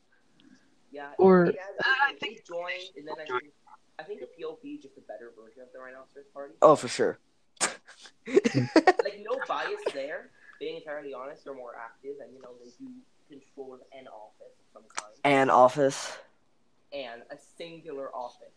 [0.92, 1.08] Yeah.
[1.18, 3.54] Or- it uh, I think- it joined, and then I think
[4.00, 6.54] I think the PLP is just a better version of the Rhinoceros Party.
[6.62, 7.18] Oh, for sure.
[8.28, 10.30] Like no bias there.
[10.60, 12.90] Being entirely honest, they're more active, and you know they do
[13.30, 16.18] control an office of some kind An office.
[16.94, 18.54] and a singular office.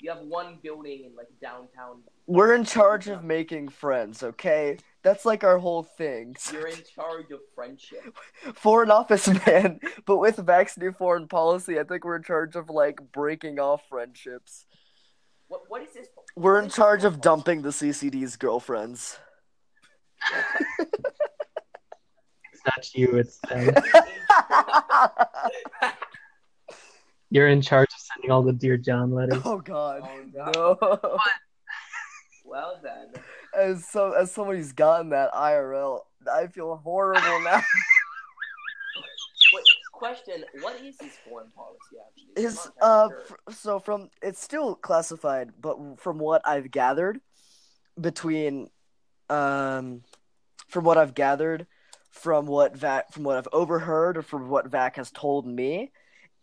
[0.00, 2.02] You have one building in like downtown.
[2.26, 4.78] We're in charge of making friends, okay?
[5.02, 6.36] That's like our whole thing.
[6.52, 8.16] You're in charge of friendship.
[8.54, 12.70] Foreign office man, but with Vax's new foreign policy, I think we're in charge of
[12.70, 14.66] like breaking off friendships.
[15.48, 16.06] What what is this?
[16.36, 19.18] We're what in charge this of dumping the CCD's girlfriends.
[22.62, 23.74] It's not you, it's them.
[27.30, 29.40] You're in charge of sending all the Dear John letters.
[29.44, 31.18] oh God, Oh, no!
[32.44, 33.08] well then.
[33.56, 36.00] as so as somebody who's gotten that IRL,
[36.32, 37.62] I feel horrible now.
[39.52, 42.32] What, question: What is his foreign policy actually?
[42.36, 43.20] I'm His uh, sure.
[43.26, 47.20] fr- so from it's still classified, but from what I've gathered,
[48.00, 48.70] between,
[49.28, 50.02] um,
[50.68, 51.66] from what I've gathered,
[52.10, 55.92] from what Vac, from what I've overheard, or from what Vac has told me,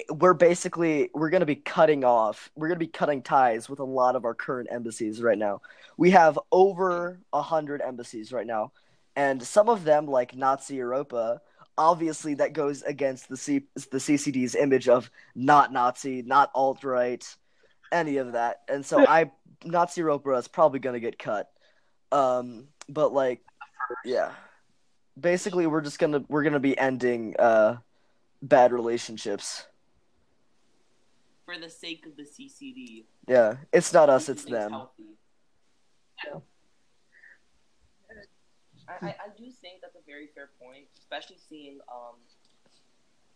[0.10, 2.52] we're basically we're gonna be cutting off.
[2.56, 5.62] We're gonna be cutting ties with a lot of our current embassies right now.
[5.98, 8.72] We have over a hundred embassies right now,
[9.16, 11.42] and some of them, like Nazi Europa,
[11.78, 17.26] obviously that goes against the C- the CCD's image of not Nazi, not alt right,
[17.92, 19.32] any of that, and so I
[19.66, 21.50] Nazi Europa is probably gonna get cut.
[22.12, 23.42] Um, but like,
[24.06, 24.32] yeah,
[25.20, 27.78] basically we're just gonna we're gonna be ending uh
[28.42, 29.66] bad relationships.
[31.48, 33.06] For the sake of the CCD.
[33.26, 34.70] Yeah, it's not us, it's them.
[36.26, 36.40] Yeah.
[38.90, 42.16] I, I, I do think that's a very fair point, especially seeing um,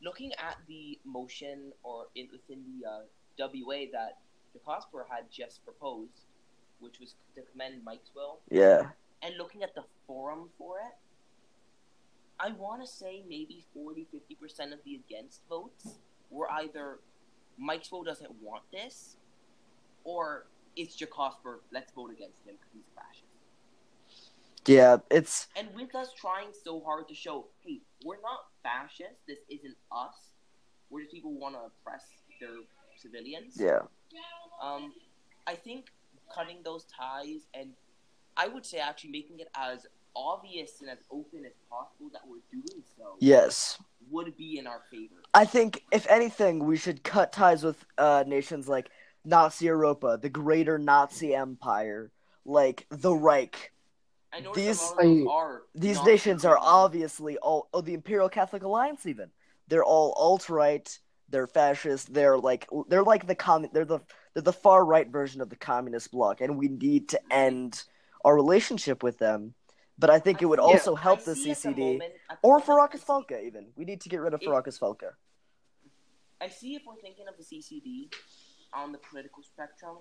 [0.04, 4.18] looking at the motion or in, within the uh, WA that
[4.54, 6.26] Jacosper had just proposed,
[6.82, 8.90] which was to commend Mike's will, Yeah,
[9.22, 10.98] and looking at the forum for it,
[12.42, 15.96] I want to say maybe 40 50% of the against votes
[16.30, 17.00] were either
[17.62, 19.16] Mike's will doesn't want this,
[20.04, 24.32] or it's Jacosper, let's vote against him because he's a fascist.
[24.68, 29.38] yeah, it's And with us trying so hard to show, hey, we're not fascists, this
[29.50, 30.16] isn't us,
[30.90, 32.04] we're just people who want to oppress
[32.40, 32.50] their
[32.98, 33.54] civilians.
[33.58, 33.80] yeah,
[34.62, 34.94] Um,
[35.46, 35.86] I think
[36.34, 37.74] cutting those ties and
[38.38, 39.86] I would say actually making it as
[40.16, 43.78] obvious and as open as possible that we're doing so yes.
[44.12, 45.16] Would be in our favor.
[45.34, 48.90] I think if anything, we should cut ties with uh, nations like
[49.24, 52.12] Nazi Europa, the Greater Nazi Empire,
[52.46, 53.72] like the Reich.
[54.34, 58.64] I know These- some are These not nations are obviously all oh the Imperial Catholic
[58.64, 59.30] Alliance even.
[59.68, 60.88] They're all alt right,
[61.30, 64.00] they're fascist, they're like they're like the com they're the
[64.34, 67.84] they're the far right version of the communist bloc and we need to end
[68.24, 69.54] our relationship with them.
[70.00, 72.66] But I think it would also I help the the CCD moment- the or moment,
[72.66, 73.68] Farrakis I see- Falka even.
[73.76, 75.12] We need to get rid of It- Farrakis Falka.
[76.40, 78.10] I see if we're thinking of the CCD
[78.74, 79.98] on the political spectrum,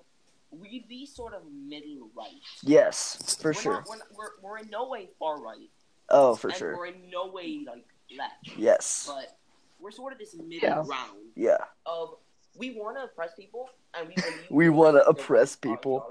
[0.51, 2.31] we'd be sort of middle right.
[2.63, 3.73] Yes, for we're sure.
[3.75, 5.69] Not, we're, not, we're, we're in no way far right.
[6.09, 6.77] Oh, for and sure.
[6.77, 7.85] We're in no way like
[8.17, 8.57] left.
[8.57, 9.05] Yes.
[9.07, 9.37] But
[9.81, 10.83] we're sort of this middle Yeah.
[10.83, 11.59] ground Yeah.
[11.85, 12.17] of
[12.57, 16.11] we want to oppress people and we believe We in wanna oppress right people.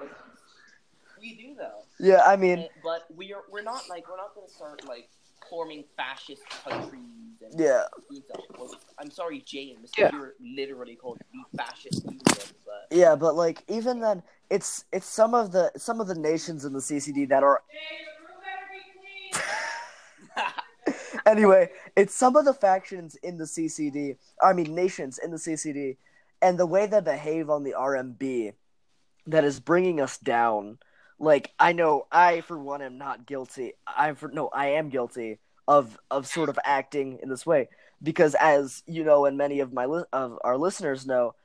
[1.20, 1.38] Ideologies.
[1.38, 1.84] We do though.
[2.00, 5.10] Yeah, I mean, And- but we are we're not like we're not gonna start like
[5.50, 6.92] forming fascist countries
[7.42, 7.84] and yeah.
[8.58, 10.10] Well, I'm sorry, James, Yeah.
[10.14, 12.22] you're literally called the fascist union,
[12.66, 16.66] but Yeah, but like even then it's it's some of the some of the nations
[16.66, 17.64] in the CCD that are
[21.26, 25.98] anyway, it's some of the factions in the CCD, I mean nations in the CCD
[26.42, 28.54] and the way they behave on the RMB
[29.28, 30.78] that is bringing us down.
[31.20, 33.74] Like I know I for one am not guilty.
[33.86, 37.68] I for no, I am guilty of of sort of acting in this way
[38.02, 41.36] because as you know and many of my li- of our listeners know,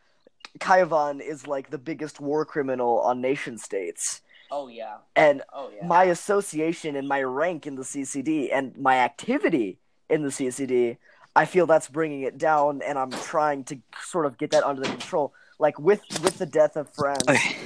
[0.61, 4.23] Kaivan is like the biggest war criminal on nation states.
[4.51, 5.85] oh yeah, And oh yeah.
[5.87, 10.99] my association and my rank in the CCD and my activity in the CCD,
[11.35, 14.83] I feel that's bringing it down, and I'm trying to sort of get that under
[14.83, 15.33] the control.
[15.59, 17.64] Like with with the death of Franz, Okay.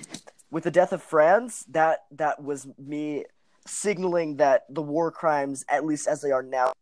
[0.50, 3.24] With the death of Franz, that that was me
[3.66, 6.72] signaling that the war crimes, at least as they are now,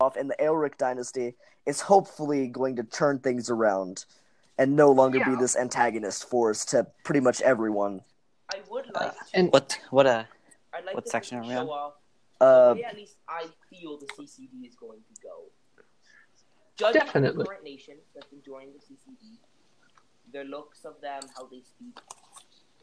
[0.00, 4.04] off in the Aelric dynasty, is hopefully going to turn things around,
[4.58, 8.00] and no longer be this antagonist force to pretty much everyone.
[8.52, 9.16] I would like to.
[9.34, 9.78] and- What?
[9.90, 10.06] What?
[10.06, 10.24] Uh.
[10.74, 11.66] I'd like what to section are we on?
[11.68, 11.94] off
[12.40, 15.44] Uh, the way at least I feel the CCD is going to go.
[16.76, 17.44] Judging Definitely.
[17.44, 19.38] the current nation that's been joining the CCD,
[20.34, 21.98] the looks of them, how they speak,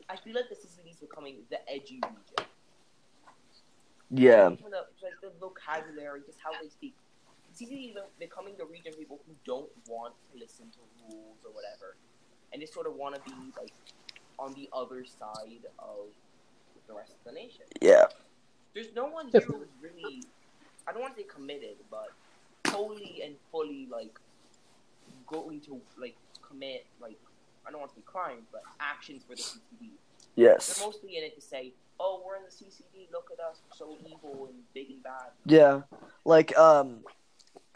[0.10, 2.49] I feel like the CCD is becoming the edgy region.
[4.10, 4.47] yeah.
[4.49, 6.93] From the, like the vocabulary, just how they speak.
[7.54, 11.51] CCD is becoming the region of people who don't want to listen to rules or
[11.54, 11.95] whatever,
[12.51, 13.74] and just sort of want to be like
[14.39, 16.08] on the other side of
[16.88, 17.64] the rest of the nation.
[17.82, 18.06] Yeah.
[18.74, 20.24] There's no one here who's really,
[20.88, 22.10] I don't want to say committed, but
[22.64, 24.20] totally and fully like
[25.28, 27.20] going to like commit like
[27.66, 29.89] I don't want to be crying, but actions for the CCD.
[30.36, 30.78] Yes.
[30.78, 33.07] They're mostly in it to say, "Oh, we're in the CCD.
[33.11, 35.82] Look at us, we're so evil and big and bad." Yeah.
[36.26, 37.01] Like um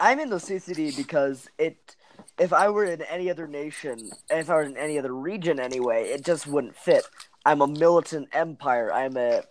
[0.00, 1.96] I'm in the CCD because it
[2.38, 6.04] if I were in any other nation, if I were in any other region anyway,
[6.04, 7.04] it just wouldn't fit.
[7.44, 8.92] I'm a militant empire.
[8.92, 9.42] I'm a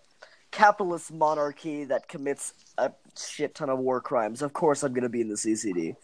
[0.51, 4.41] capitalist monarchy that commits a shit ton of war crimes.
[4.41, 5.95] Of course I'm going to be in the CCD.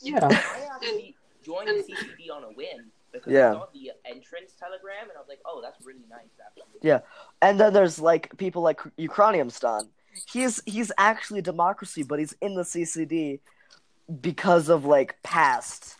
[0.00, 0.20] Yeah.
[0.22, 3.50] I actually joined the CCD on a whim because Yeah.
[3.50, 6.80] I saw the entrance telegram and I was like, "Oh, that's really nice." Actually.
[6.82, 7.00] Yeah.
[7.40, 9.88] And then there's like people like Ukrainiumstan.
[10.30, 13.40] He's he's actually a democracy, but he's in the CCD
[14.20, 15.96] because of like past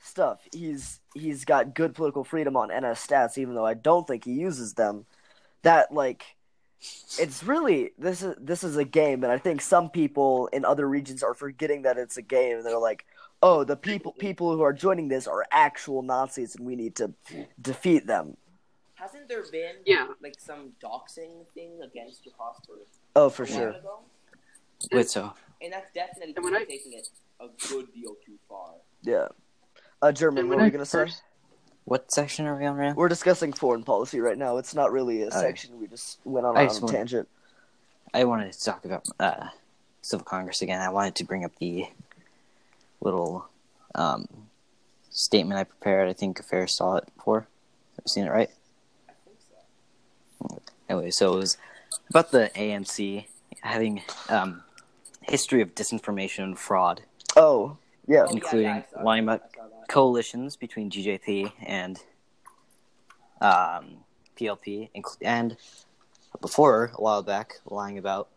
[0.00, 0.40] stuff.
[0.52, 4.32] He's he's got good political freedom on NS stats, even though I don't think he
[4.32, 5.06] uses them.
[5.62, 6.24] That like
[7.18, 10.88] it's really this is this is a game, and I think some people in other
[10.88, 12.62] regions are forgetting that it's a game.
[12.62, 13.06] They're like,
[13.42, 17.12] oh, the people people who are joining this are actual Nazis, and we need to
[17.60, 18.36] defeat them.
[18.94, 20.08] Hasn't there been Yeah.
[20.22, 22.74] like some doxing thing against your Prosper
[23.14, 23.70] Oh, for sure.
[23.70, 24.00] ago?
[24.92, 27.08] Wait, so And that's definitely And I- taking it
[27.40, 28.74] a good deal too far.
[29.02, 29.28] Yeah.
[30.02, 31.08] Uh, German, what when were I you gonna say?
[31.84, 32.94] what section are we on right now?
[32.94, 34.56] We're discussing foreign policy right now.
[34.58, 35.30] It's not really a Oh.
[35.30, 35.78] section.
[35.80, 37.28] We just went on, on just a want- tangent.
[38.12, 39.48] I wanted to talk about uh,
[40.02, 40.80] civil Congress again.
[40.80, 41.86] I wanted to bring up the
[43.00, 43.48] little
[43.94, 44.26] um,
[45.10, 46.08] statement I prepared.
[46.08, 47.40] I think Fair saw it before.
[47.96, 48.50] Have you seen it, right?
[49.08, 49.38] I think
[50.48, 50.62] so.
[50.88, 51.58] Anyway, so it was
[52.10, 53.26] about the ANC
[53.62, 54.62] having um,
[55.22, 57.02] history of disinformation and fraud,
[57.36, 57.76] Oh,
[58.06, 58.20] yeah.
[58.20, 59.88] Oh, yeah, including yeah, I lying about I saw that.
[59.88, 61.98] coalitions between GJP and
[63.40, 63.98] um,
[64.38, 65.56] PLP, inc- and
[66.40, 68.28] before a while back, lying about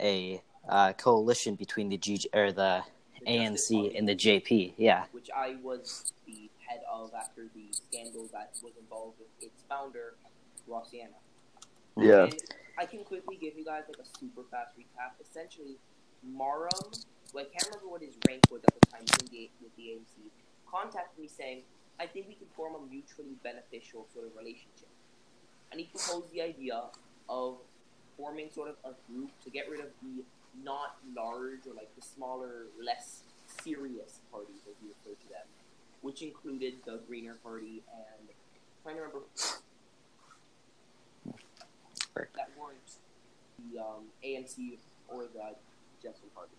[0.00, 2.82] a uh, coalition between the G or the
[3.24, 4.74] The Justice ANC Party, and the JP.
[4.76, 9.62] Yeah, which I was the head of after the scandal that was involved with its
[9.68, 10.14] founder,
[10.68, 11.18] Rossiana.
[11.96, 12.08] Mm-hmm.
[12.08, 12.24] Yeah.
[12.24, 12.34] And
[12.78, 15.20] I can quickly give you guys like a super fast recap.
[15.20, 15.76] Essentially,
[16.26, 19.74] Marum, well, I can't remember what his rank was at the time in the, with
[19.76, 20.30] the ANC,
[20.70, 21.62] contacted me saying,
[22.00, 24.88] I think we can form a mutually beneficial sort of relationship.
[25.70, 26.80] And he proposed the idea
[27.28, 27.56] of
[28.16, 30.24] forming sort of a group to get rid of the
[30.62, 33.22] not large or like the smaller, less
[33.62, 35.46] serious parties, as you referred to them,
[36.00, 39.26] which included the Greener Party and I'm trying to remember
[42.14, 42.98] that weren't
[43.58, 44.78] the um, ANC
[45.08, 45.54] or the
[46.02, 46.52] Jefferson Party.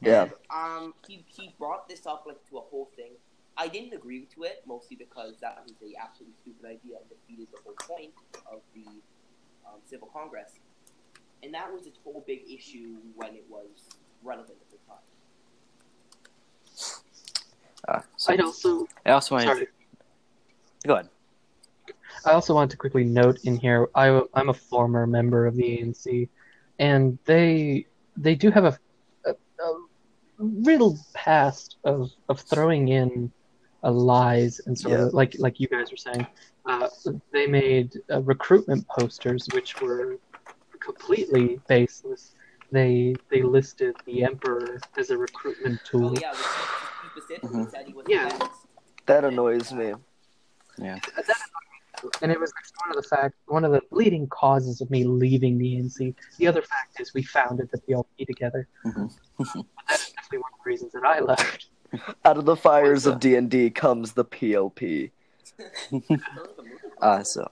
[0.00, 0.28] Yeah.
[0.50, 3.12] Um, he, he brought this up like to a whole thing.
[3.56, 7.48] I didn't agree to it mostly because that was a absolutely stupid idea and defeated
[7.52, 8.12] the whole point
[8.50, 8.88] of the
[9.68, 10.58] um, civil Congress,
[11.42, 13.68] and that was its whole big issue when it was
[14.22, 14.98] relevant at the time.
[17.88, 19.46] uh, so I'd also I also wanted.
[19.46, 19.66] sorry.
[20.86, 21.08] Go ahead.
[22.24, 23.88] I also want to quickly note in here.
[23.94, 26.28] I, I'm a former member of the ANC,
[26.78, 27.86] and they
[28.16, 28.78] they do have a,
[29.26, 29.74] a, a
[30.38, 33.32] real past of of throwing in
[33.82, 35.06] uh, lies and sort Yeah.
[35.06, 36.26] of like like you guys were saying.
[36.64, 36.88] Uh,
[37.32, 40.18] they made uh, recruitment posters which were
[40.84, 42.34] completely baseless.
[42.70, 46.14] They they listed the emperor as a recruitment tool.
[46.16, 46.40] Oh yeah, which
[47.02, 47.70] he specifically Mhm.
[47.70, 48.26] said he was Yeah.
[48.28, 48.66] against.
[49.06, 49.94] That annoys me.
[52.20, 52.52] and it was
[52.84, 56.14] one of the fact one of the leading causes of me leaving the NC.
[56.38, 58.66] The other fact is we founded the PLP together.
[58.84, 59.12] Mhm.
[59.88, 61.66] That's definitely one of the reasons that I left.
[62.24, 65.10] Out of the fires of D and D comes the PLP.
[67.00, 67.50] Uh, so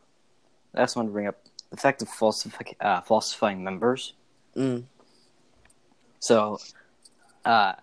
[0.75, 1.37] I just wanted to bring up
[1.71, 4.15] the fact of falsifi- uh, falsifying members.
[4.57, 4.85] Mm.
[6.19, 6.59] So,
[7.45, 7.75] uh,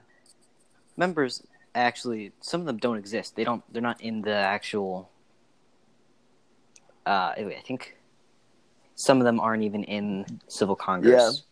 [0.95, 3.35] members actually some of them don't exist.
[3.35, 3.63] They don't.
[3.71, 5.09] They're not in the actual.
[7.05, 7.97] Uh, anyway, I think
[8.95, 11.13] some of them aren't even in civil congress.
[11.13, 11.43] Yeah.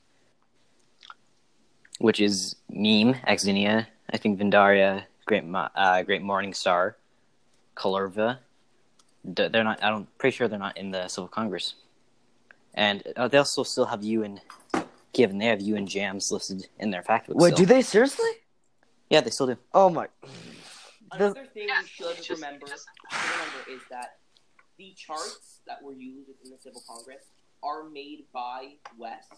[1.99, 6.97] Which is Meme, Exenia, I think Vindaria, Great, uh, Great Morning Star,
[7.77, 8.39] Kalerva.
[9.33, 9.81] D- They're not.
[9.81, 11.75] I'm pretty sure they're not in the civil congress.
[12.75, 14.41] And uh, they also still have you and
[15.13, 17.37] given they have you and Jams listed in their fact book.
[17.39, 17.65] Wait, still.
[17.65, 18.29] do they seriously?
[19.09, 19.57] Yeah, they still do.
[19.73, 20.07] Oh my.
[21.17, 22.77] The- Another thing you should Just- remember, should
[23.31, 24.17] remember is that
[24.77, 27.23] the charts that were used in the Civil Congress
[27.63, 29.31] are made by West,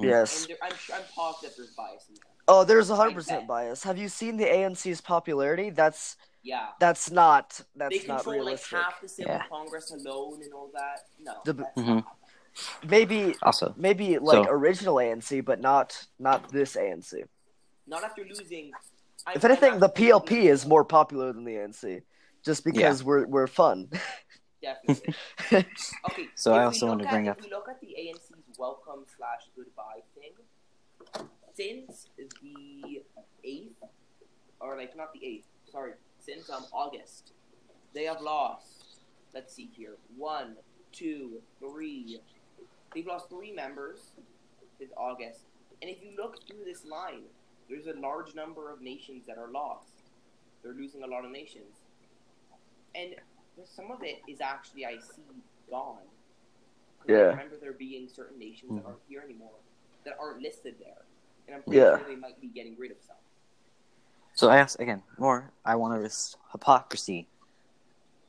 [0.00, 0.40] Yes.
[0.40, 2.24] and there, I'm sure I'm positive there's bias in there.
[2.48, 3.84] Oh, there's 100% bias.
[3.84, 5.70] Have you seen the ANC's popularity?
[5.70, 9.42] That's Yeah, that's not they that's not control like half the Civil Yeah.
[9.48, 11.06] Congress alone and all that.
[11.20, 11.86] No, The- that's Mhm.
[11.96, 12.16] not.
[12.88, 17.24] Maybe Also, maybe like So- original ANC, but not not this ANC.
[17.86, 18.72] not after losing.
[19.26, 22.02] I- If anything, I'm the PLP losing- is more popular than the ANC,
[22.44, 23.90] just because we're we're fun.
[24.62, 25.14] definitely.
[26.10, 27.94] Okay, So I also want wanted to at- bring if up- we look at the
[27.98, 30.32] ANC's welcome slash goodbye thing.
[31.54, 33.02] Since the
[33.44, 33.82] eighth,
[34.60, 37.32] or like not the eighth, sorry, since um August,
[37.92, 38.98] they have lost.
[39.32, 40.56] Let's see here, one,
[40.92, 42.20] two, three.
[42.94, 44.12] They've lost three members
[44.78, 45.40] since August,
[45.82, 47.24] and if you look through this line,
[47.68, 49.88] there's a large number of nations that are lost.
[50.62, 51.82] They're losing a lot of nations,
[52.94, 53.14] and
[53.64, 55.22] some of it is actually I see
[55.68, 56.02] gone.
[57.00, 58.86] 'Cause I remember there being certain nations that Mhm.
[58.88, 59.58] aren't here anymore
[60.04, 61.04] that aren't listed there,
[61.46, 61.98] and I'm pretty Yeah.
[61.98, 63.16] sure they might be getting rid of some.
[64.36, 65.52] so I ask again more.
[65.64, 67.28] I want to risk hypocrisy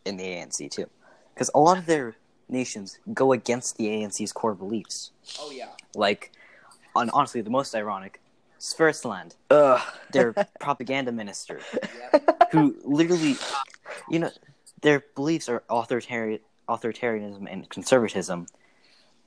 [0.06, 0.88] in the ANC too,
[1.34, 2.16] because a lot of their
[2.50, 5.12] nations go against the ANC's core beliefs.
[5.40, 6.32] Oh yeah, Like,
[6.96, 8.22] on honestly, the most ironic,
[8.60, 9.82] Switzerland, Ugh.
[10.12, 11.60] their propaganda minister,
[12.14, 12.48] Yep.
[12.52, 13.36] who literally,
[14.10, 14.30] you know,
[14.82, 16.40] their beliefs are authoritarian,
[16.70, 18.48] authoritarianism and conservatism,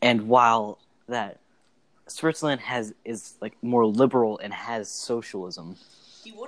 [0.03, 1.39] and while that
[2.07, 5.77] Switzerland has is like more liberal and has socialism,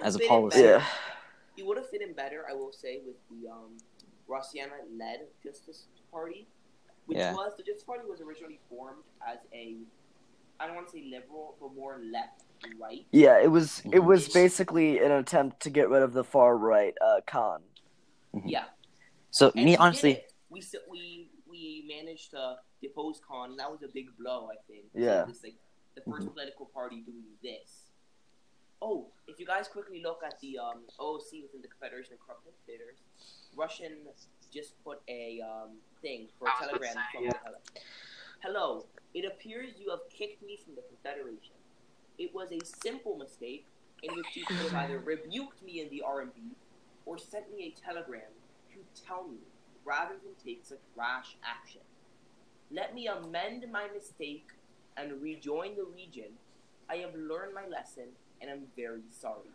[0.03, 0.61] As a policy.
[0.63, 0.85] Yeah.
[1.57, 3.77] He would have fit in better, I will say, with the um,
[4.29, 6.47] Rossiana-led Justice Party,
[7.11, 7.35] which Yeah.
[7.35, 9.77] was the Justice Party was originally formed as a,
[10.61, 12.45] I don't want to say liberal, but more left
[12.79, 13.05] right.
[13.11, 14.05] Yeah, it was it Mhm.
[14.07, 17.65] was basically an attempt to get rid of the far right uh, Khan.
[18.45, 18.67] Yeah.
[19.33, 23.57] So And me honestly, we s- we we managed to depose Khan.
[23.57, 24.85] That was a big blow, I think.
[24.95, 25.25] Yeah.
[25.25, 25.57] This like
[25.97, 26.33] the 1st Mhm.
[26.35, 27.91] political party doing this.
[28.81, 32.45] Oh, if you guys quickly look at the um, OOC within the Confederation of Corrupt
[32.47, 32.99] Dictators,
[33.57, 34.07] Russian
[34.53, 37.83] just put a um, thing for a I was about to telegram say, from yeah.
[38.43, 41.55] Hello, it appears you have kicked me from the Confederation.
[42.19, 43.67] It was a simple mistake
[44.03, 46.55] in which you could have either rebuked me in the RMB
[47.07, 48.33] or sent me a telegram
[48.73, 49.39] to tell me
[49.85, 51.81] rather than take such rash action.
[52.71, 54.47] Let me amend my mistake
[54.97, 56.33] and rejoin the region.
[56.89, 58.09] I have learned my lesson
[58.41, 59.51] and I'm very sorry.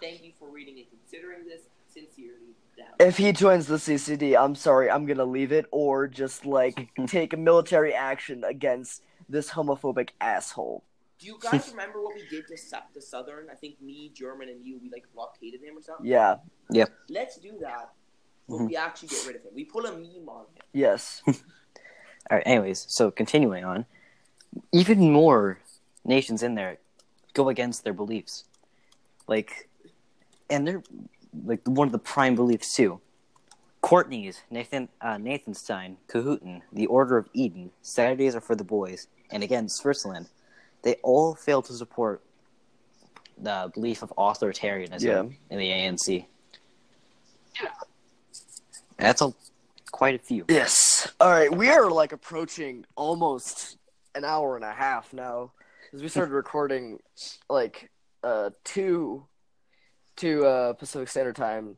[0.00, 1.62] Thank you for reading and considering this.
[1.92, 2.86] Sincerely, Dan.
[3.00, 7.32] If he joins the CCD, I'm sorry, I'm gonna leave it or just like take
[7.32, 10.82] a military action against this homophobic asshole.
[11.18, 13.48] Do you guys remember what we did to, Su- to Southern?
[13.50, 16.06] I think me, German, and you, we like blockaded him or something.
[16.06, 16.36] Yeah.
[16.70, 16.86] Yeah.
[17.08, 17.90] Let's do that.
[18.48, 18.66] But Mhm.
[18.68, 19.52] we actually get rid of him.
[19.54, 20.62] We pull a meme on him.
[20.72, 21.22] Yes.
[21.28, 21.34] all
[22.30, 22.42] right.
[22.46, 23.86] Anyways, so continuing on,
[24.72, 25.58] even more
[26.04, 26.78] nations in there
[27.34, 28.44] go against their beliefs,
[29.28, 29.68] like,
[30.50, 30.82] and they're
[31.44, 33.00] like one of the prime beliefs too.
[33.80, 39.42] Courtney's, Nathan, uh, Nathanstein, Cahooten, the Order of Eden, Saturdays are for the boys, and
[39.42, 40.28] again Switzerland,
[40.82, 42.22] they all fail to support
[43.38, 45.22] the belief of authoritarianism Yeah.
[45.50, 46.26] in the ANC.
[47.60, 47.68] Yeah.
[48.98, 49.32] That's a
[49.90, 50.44] quite a few.
[50.48, 51.12] Yes.
[51.20, 53.78] All right, we are like approaching almost
[54.14, 55.50] an hour and a half now
[55.84, 57.00] because we started recording
[57.50, 57.90] like
[58.22, 59.24] uh two
[60.16, 61.76] two uh Pacific Standard Time,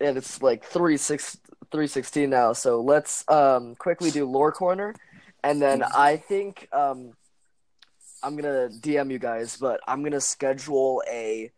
[0.00, 1.38] and it's like three six
[1.70, 2.52] three sixteen now.
[2.52, 4.94] So let's um quickly do lore corner,
[5.42, 7.12] and then I think um
[8.22, 11.50] I'm gonna DM you guys, but I'm gonna schedule a,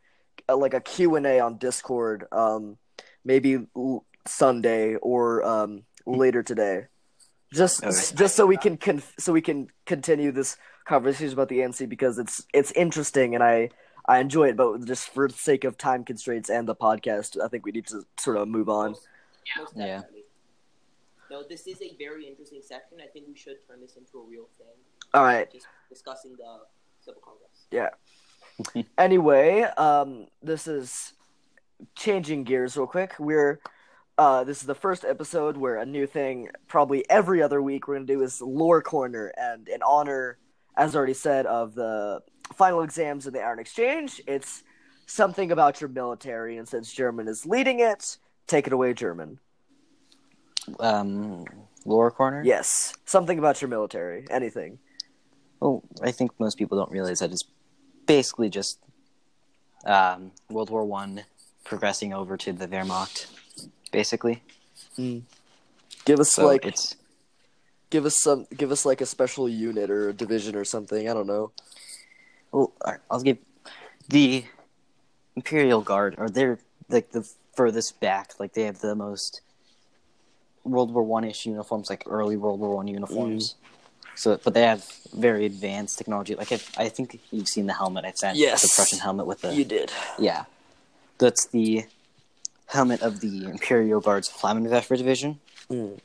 [0.48, 2.26] a like a Q and A on Discord.
[2.32, 2.78] Um,
[3.24, 6.86] maybe l- Sunday or um later today.
[7.52, 8.16] Just Okay.
[8.16, 12.18] just so we can con- so we can continue this conversation about the ANC because
[12.18, 13.70] it's it's interesting and I
[14.06, 17.48] I enjoy it, but just for the sake of time constraints and the podcast, I
[17.48, 18.90] think we need to sort of move on.
[18.90, 19.08] Most,
[19.58, 19.86] most Yeah.
[19.98, 20.24] definitely.
[21.30, 24.22] Though this is a very interesting section, I think we should turn this into a
[24.24, 24.66] real thing.
[25.14, 25.50] All right.
[25.50, 26.60] Just discussing the
[27.00, 27.66] civil congress.
[27.70, 27.90] Yeah.
[28.98, 31.14] anyway, um, this is
[31.96, 33.14] changing gears real quick.
[33.18, 33.60] We're
[34.16, 37.94] uh, this is the first episode where a new thing, probably every other week, we're
[37.96, 40.38] gonna do is lore corner, and in honor,
[40.76, 44.62] as already said, of the final exams in the Iron Exchange, it's
[45.06, 49.38] something about your military, and since German is leading it, take it away, German.
[50.80, 51.44] Um,
[51.84, 52.42] lore corner.
[52.44, 54.78] Yes, something about your military, anything.
[55.60, 57.44] Well, I think most people don't realize that it's
[58.06, 58.78] basically just
[59.86, 61.24] um, World War One
[61.64, 63.26] progressing over to the Wehrmacht,
[63.92, 64.42] basically.
[64.96, 66.96] Give us So like, it's
[67.90, 71.08] give us some, give us like a special unit or a division or something.
[71.08, 71.52] I don't know.
[72.54, 72.72] Well,
[73.10, 73.38] I'll give
[74.08, 74.44] the
[75.34, 78.32] Imperial Guard, or they're like the furthest back.
[78.38, 79.40] Like they have the most
[80.62, 83.56] World War One ish uniforms, like early World War One uniforms.
[84.16, 86.36] So, but they have very advanced technology.
[86.36, 88.38] Like if, I think you've seen the helmet I sent.
[88.38, 88.62] Yes.
[88.62, 89.90] the Prussian helmet with the You did.
[90.20, 90.44] Yeah.
[91.18, 91.86] That's the
[92.66, 95.40] helmet of the Imperial Guard's Flammenwerfer division.
[95.68, 95.98] Mm.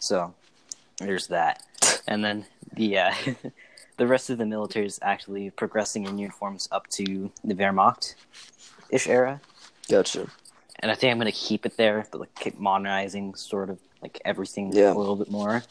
[0.00, 0.34] So
[0.98, 1.62] there's that.
[2.08, 3.14] And then the uh,
[3.96, 8.14] the rest of the military is actually progressing in uniforms up to the Wehrmacht
[8.90, 9.40] ish era.
[9.88, 10.26] Gotcha.
[10.80, 14.20] And I think I'm gonna keep it there, but like keep modernizing sort of like
[14.24, 14.92] everything Yeah.
[14.92, 15.62] a little bit more.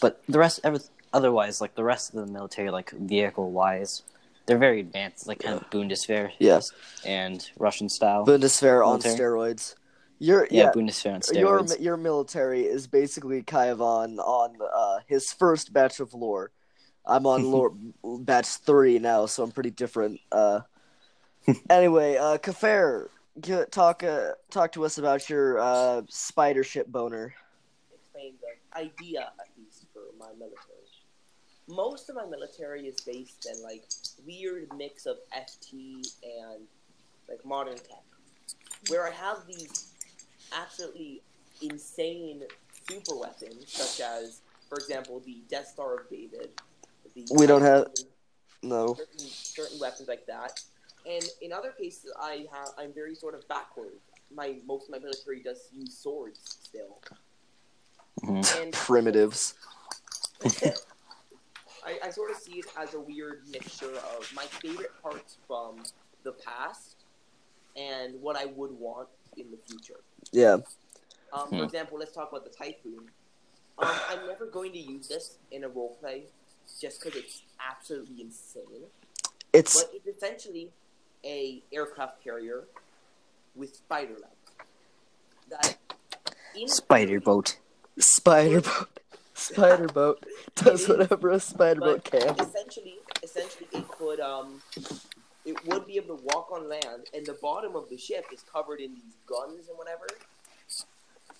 [0.00, 0.80] But the rest every,
[1.12, 4.02] otherwise, like the rest of the military, like vehicle wise,
[4.46, 6.70] they're very advanced, like kind of Bundeswehr Yes.
[7.06, 8.26] and Russian style.
[8.26, 9.74] Bundeswehr on steroids.
[10.18, 11.80] Your yeah, yeah, Bundeswehr on your steroids.
[11.80, 16.50] your military is basically Kaivan on uh, his first batch of lore.
[17.06, 20.20] I'm on lore batch three now, so I'm pretty different.
[20.32, 20.60] Uh,
[21.70, 23.08] anyway, uh, Kafair,
[23.70, 27.34] talk uh, talk to us about your uh, spider ship boner.
[27.94, 30.58] Explain the idea, at least, for my military.
[31.68, 33.84] most of my military is based in like
[34.26, 36.62] weird mix of FT and
[37.28, 38.04] like modern tech,
[38.88, 39.92] where I have these
[40.52, 41.22] absolutely
[41.62, 42.42] insane
[42.88, 46.50] super weapons, such as, for example, the Death Star of David.
[47.14, 47.92] The We don't have-
[48.62, 48.94] No.
[48.94, 50.60] certain, certain weapons like that.
[51.06, 53.92] And in other cases, I have I'm very sort of backward.
[54.34, 57.00] My most of my military does use swords still.
[58.22, 58.62] Mhm.
[58.62, 59.54] And Primitives.
[61.86, 65.82] I, I sort of see it as a weird mixture of my favorite parts from
[66.22, 66.96] the past
[67.76, 70.00] and what I would want in the future.
[70.32, 70.58] Yeah.
[71.32, 71.58] Um, Hmm.
[71.58, 73.10] For example, let's talk about the Typhoon.
[73.76, 76.22] Um, I'm never going to use this in a roleplay
[76.80, 78.84] just because it's absolutely insane.
[79.52, 80.70] It's But it's essentially
[81.24, 82.64] a aircraft carrier
[83.54, 84.66] with spider legs.
[85.50, 85.76] That
[86.56, 87.58] in Spider boat.
[87.98, 88.88] spider boat.
[89.34, 92.38] Spider boat does whatever a spider boat can.
[92.38, 94.62] essentially, essentially, it could um,
[95.44, 98.42] it would be able to walk on land, and the bottom of the ship is
[98.42, 100.06] covered in these guns and whatever.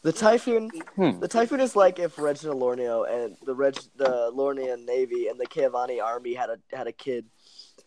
[0.05, 0.70] The typhoon.
[0.96, 1.18] Hmm.
[1.18, 5.46] The typhoon is like if Reginald Lorneo and the Reg, the Lornean Navy and the
[5.46, 7.24] Kavani army had a had a kid.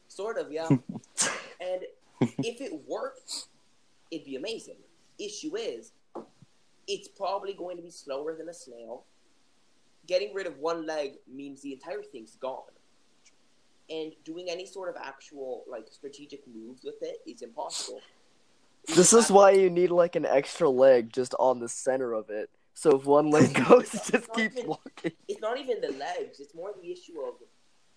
[0.07, 0.67] Sort of, yeah.
[1.61, 1.83] and
[2.19, 3.45] if it worked,
[4.09, 4.77] it'd be amazing.
[5.19, 5.91] Issue is,
[6.87, 9.03] it's probably going to be slower than a snail.
[10.07, 12.71] Getting rid of one leg means the entire thing's gone.
[13.91, 18.01] And doing any sort of actual like strategic moves with it is impossible.
[18.87, 22.49] This is why you need like an extra leg just on the center of it.
[22.73, 25.11] So if one leg goes, it just keeps walking.
[25.27, 26.39] it's not even the legs.
[26.39, 27.35] It's more the issue of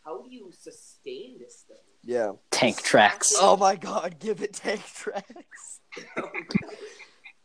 [0.05, 1.77] how do you sustain this thing?
[2.03, 2.33] Yeah.
[2.51, 3.35] Tank tracks.
[3.39, 4.19] Oh my God!
[4.19, 5.81] Give it tank tracks.
[6.17, 6.25] no,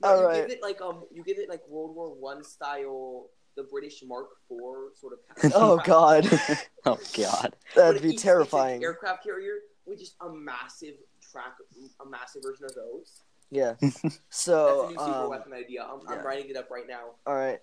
[0.04, 0.48] All you right.
[0.48, 3.28] give it like um, you give it like World War One style,
[3.58, 5.52] the British Mark IV sort of.
[5.54, 6.28] Oh God,
[6.86, 7.56] Oh god.
[7.76, 8.82] That'd be each terrifying.
[8.84, 10.96] aircraft carrier with just a massive
[11.32, 11.54] track,
[12.06, 13.22] a massive version of those.
[13.52, 13.74] Yeah.
[13.82, 15.84] That's So a new super um, weapon idea.
[15.84, 16.18] I'm, yeah.
[16.18, 17.12] I'm writing it up right now.
[17.26, 17.60] All right.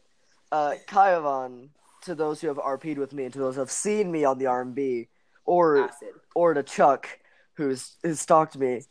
[0.51, 1.69] Uh, Kaivan,
[2.03, 4.39] to those who have RP'd with me and to those who have seen me on
[4.39, 5.09] the RMB,
[5.45, 6.09] or Acid.
[6.35, 7.09] or to Chuck,
[7.55, 8.83] who's who's stalked me,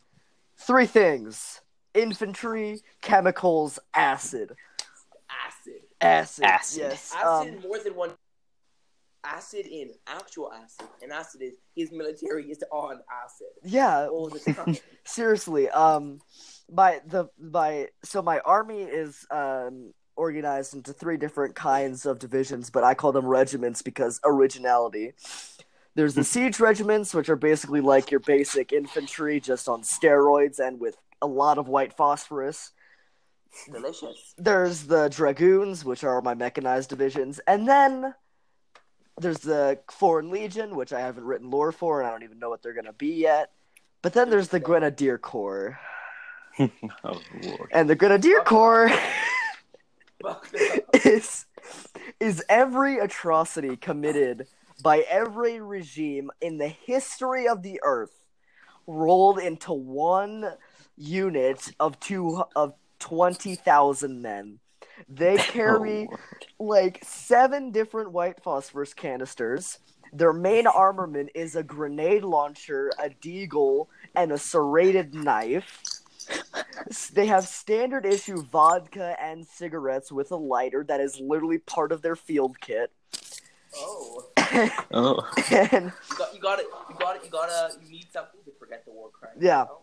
[0.57, 1.61] three things:
[1.93, 4.55] infantry, chemicals, acid.
[5.29, 5.81] Acid.
[6.01, 6.45] Acid.
[6.45, 6.81] Acid.
[6.81, 7.13] Yes.
[7.15, 8.11] Acid Um, more than one.
[9.23, 14.07] Acid in actual acid, and acid is his military is on acid yeah.
[14.07, 14.75] all the time.
[15.03, 15.69] Seriously.
[15.69, 16.19] Um,
[16.71, 22.69] my the my so my army is um organized into three different kinds of divisions,
[22.69, 25.13] but I call them regiments because originality.
[25.95, 30.79] There's the siege regiments, which are basically like your basic infantry, just on steroids and
[30.79, 32.71] with a lot of white phosphorus.
[33.69, 34.33] Delicious.
[34.37, 38.13] There's the dragoons, which are my mechanized divisions, and then
[39.19, 42.49] there's the Foreign Legion, which I haven't written lore for, and I don't even know
[42.49, 43.51] what they're gonna be yet.
[44.01, 45.77] But then there's the Grenadier Corps,
[47.03, 47.19] Oh
[47.71, 48.91] and the Grenadier Corps
[51.05, 51.45] is
[52.19, 54.47] is every atrocity committed
[54.83, 58.21] by every regime in the history of the earth
[58.87, 60.53] rolled into one
[60.97, 64.59] unit of two of twenty thousand men.
[65.09, 66.17] They oh, carry Oh,
[66.59, 69.79] like seven different white phosphorus canisters.
[70.13, 75.81] Their main armament is a grenade launcher, a deagle, and a serrated knife.
[76.89, 81.91] S- They have standard issue vodka and cigarettes with a lighter that is literally part
[81.91, 82.91] of their field kit.
[83.75, 84.25] Oh,
[84.91, 85.31] oh.
[85.51, 86.65] and, you got, you got it.
[86.89, 87.23] You got it.
[87.23, 87.73] You gotta.
[87.81, 89.31] You need something to forget the war crime.
[89.39, 89.61] Yeah.
[89.61, 89.81] you know?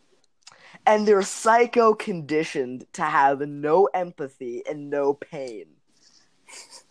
[0.87, 5.67] and they're psycho conditioned to have no empathy and no pain.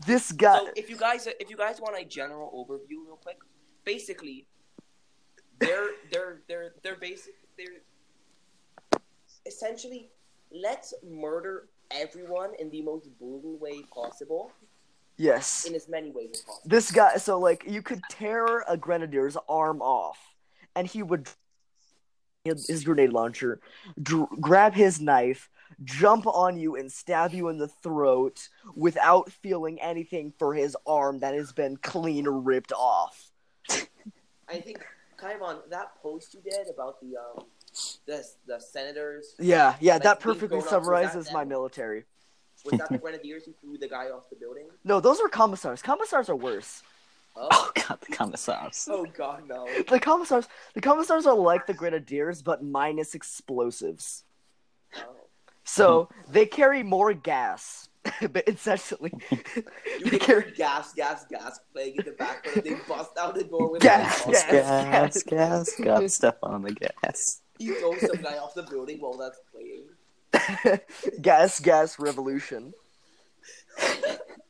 [0.05, 3.37] This guy So if you guys if you guys want a general overview real quick,
[3.83, 4.45] basically
[5.59, 7.81] they're they're they're they're basic they're
[9.47, 10.09] essentially
[10.51, 14.51] let's murder everyone in the most brutal way possible
[15.17, 15.65] yes.
[15.65, 16.69] in as many ways as possible.
[16.69, 20.17] This guy, so like you could tear a grenadier's arm off,
[20.75, 21.27] and he would
[22.45, 23.59] his grenade launcher,
[24.01, 25.49] dr- grab his knife,
[25.83, 31.19] jump on you, and stab you in the throat without feeling anything for his arm
[31.19, 33.31] that has been clean ripped off.
[34.49, 34.85] I think
[35.17, 37.43] Kaivan, that post you did about the um
[38.05, 41.49] the the senators Yeah, yeah, Like, that perfectly thrown off, was that summarizes my them?
[41.49, 42.05] military.
[42.65, 44.65] was that the grenadiers who threw the guy off the building?
[44.83, 45.81] No, those were commissars.
[45.81, 46.83] Commissars are worse.
[47.35, 48.87] Oh, Oh god, the commissars.
[48.91, 49.67] oh god no.
[49.87, 54.23] The commissars, the commissars are like the grenadiers, but minus explosives.
[54.95, 55.01] Oh.
[55.63, 57.89] So they carry more gas
[58.31, 59.11] but incessantly.
[59.31, 62.63] You can hear gas, gas, gas playing in the background.
[62.63, 64.51] They bust out the door with Gas, a gas.
[64.51, 67.41] gas, gas, got step on the gas.
[67.59, 70.79] He throws some guy off the building while that's playing.
[71.21, 72.73] gas, gas revolution.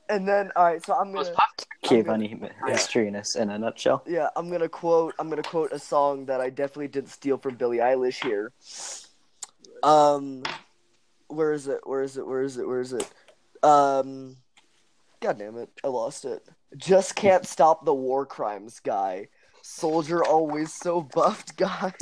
[0.09, 1.49] And then, all right, so I'm gonna, pop-
[1.85, 4.03] Okay, gonna- funny mystery in a, in a nutshell.
[4.07, 7.55] yeah, I'm gonna quote, I'm gonna quote a song that I definitely didn't steal from
[7.55, 8.51] Billie Eilish here.
[9.83, 10.43] Um,
[11.27, 11.81] where is it?
[11.85, 12.25] Where is it?
[12.25, 12.65] Where is it?
[12.67, 13.09] Where is it?
[13.63, 14.37] Um,
[15.19, 16.47] god damn it, I lost it.
[16.75, 19.27] Just can't stop the war crimes guy.
[19.61, 21.93] Soldier always so buffed guy.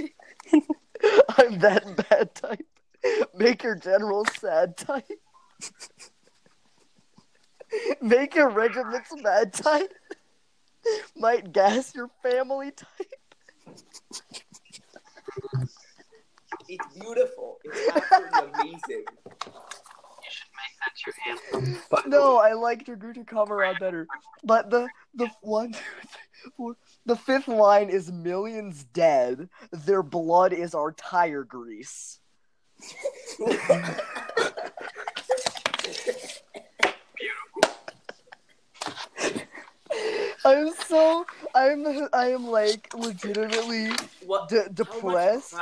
[1.38, 2.66] I'm that bad type.
[3.36, 5.10] Make your general sad type.
[8.02, 9.94] Make your regiments mad type.
[11.16, 13.14] Might gas your family type.
[16.68, 17.58] It's beautiful.
[17.64, 19.06] It's absolutely amazing.
[20.86, 21.82] You should make that your anthem.
[21.90, 24.08] But No, I liked your Guta Kamerad better.
[24.44, 29.50] But the the one, two, three, four, the fifth line is millions dead.
[29.72, 32.20] Their blood is our tire grease.
[40.44, 41.26] I'm so
[41.56, 43.90] I'm I am like legitimately
[44.26, 44.50] What?
[44.50, 45.56] de- depressed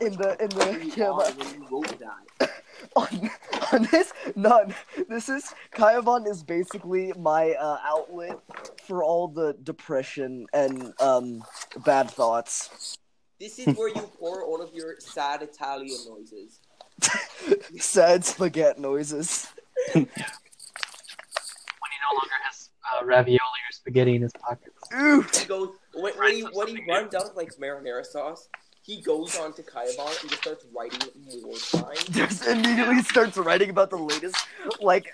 [0.00, 2.48] in the- in the- yeah,
[2.96, 3.72] on but- when you wrote that.
[3.72, 4.74] on, on this none.
[5.08, 8.38] This is Kaivan is basically my uh, outlet
[8.86, 11.42] for all the depression and um
[11.84, 12.96] bad thoughts.
[13.40, 16.60] This is where you pour all of your sad Italian noises.
[17.78, 19.46] Sad spaghetti noises.
[19.92, 22.70] when he no longer has
[23.00, 24.74] uh, ravioli or spaghetti in his pockets.
[24.96, 25.22] Ooh.
[25.22, 28.48] He goes when, when he when he runs out of like marinara sauce.
[28.88, 30.98] He goes on to Kaivan and just starts writing
[31.42, 32.04] more crimes.
[32.10, 34.34] Just immediately starts writing about the latest
[34.80, 35.12] like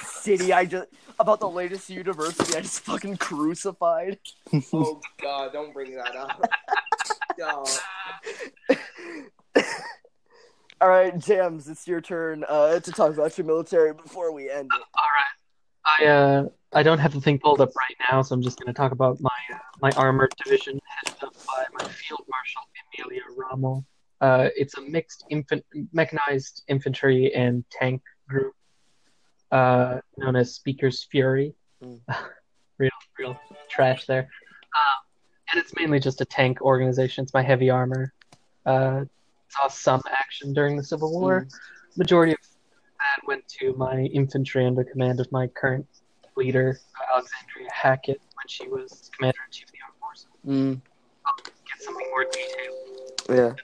[0.00, 0.86] city I just
[1.18, 4.20] about the latest university I just fucking crucified.
[4.72, 6.40] oh god, don't bring that up.
[10.80, 14.70] All right, Jams, it's your turn uh, to talk about your military before we end
[14.72, 14.82] it.
[14.94, 15.45] All right.
[15.86, 18.66] I uh I don't have the thing pulled up right now, so I'm just going
[18.66, 22.62] to talk about my uh, my armored division headed up by my field marshal
[22.98, 23.84] Emilio Ramo.
[24.20, 28.52] Uh, it's a mixed infant mechanized infantry and tank group,
[29.52, 31.54] uh, known as Speaker's Fury.
[31.82, 32.00] Mm.
[32.78, 34.28] real real trash there.
[34.76, 35.06] Um,
[35.52, 37.22] and it's mainly just a tank organization.
[37.22, 38.12] It's my heavy armor.
[38.64, 39.04] Uh,
[39.48, 41.46] saw some action during the Civil War.
[41.96, 42.38] Majority of
[43.26, 45.86] went to my infantry under command of my current
[46.36, 50.26] leader, uh, Alexandria Hackett, when she was commander in chief of the armed forces.
[50.46, 50.80] Mm,
[51.26, 53.56] I'll get something more detailed.
[53.56, 53.62] yeah.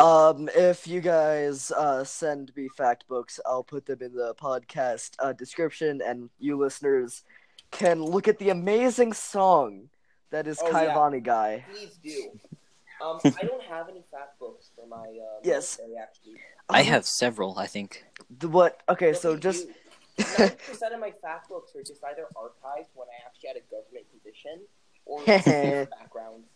[0.00, 5.12] Um, if you guys uh, send me fact books, I'll put them in the podcast
[5.18, 7.22] uh, description, and you listeners
[7.70, 9.88] can look at the amazing song
[10.30, 11.18] that is Oh, yeah.
[11.20, 11.64] Guy.
[11.72, 12.30] Please do.
[13.02, 15.78] Um, I don't have any fact books for my uh, Yes.
[16.00, 16.36] actually.
[16.68, 18.04] I have several, I think.
[18.38, 18.80] The, what?
[18.88, 19.74] Okay, What so just do?
[20.18, 24.06] 90% of my fact books are just either archived when I actually had a government
[24.12, 24.60] position
[25.06, 25.24] or
[25.98, 26.48] backgrounds.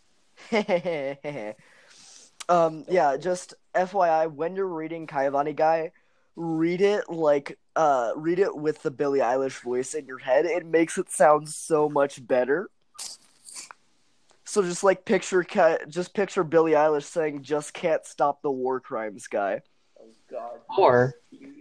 [2.49, 5.91] um, yeah, just FYI, when you're reading Kaivani Guy,
[6.35, 10.45] read it like uh, read it with the Billie Eilish voice in your head.
[10.45, 12.69] It makes it sound so much better.
[14.55, 18.79] So just like picture, Ka- just picture Billie Eilish saying, "Just can't stop the war
[18.79, 19.61] crimes, guy."
[19.99, 20.59] Oh, God.
[20.77, 21.51] Or a general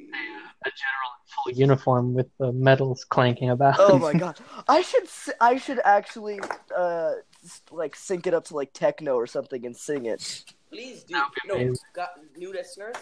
[0.62, 3.74] in full uniform with the medals clanking about.
[3.80, 4.38] Oh my god,
[4.68, 6.38] I should, s- I should actually,
[6.76, 7.14] uh,
[7.44, 10.44] s- like sync it up to like techno or something and sing it.
[10.70, 11.14] Please do.
[11.14, 12.94] That would be No, got, new listeners,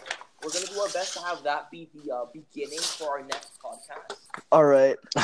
[0.43, 3.21] we're going to do our best to have that be the uh, beginning for our
[3.23, 4.15] next podcast.
[4.51, 4.97] All right.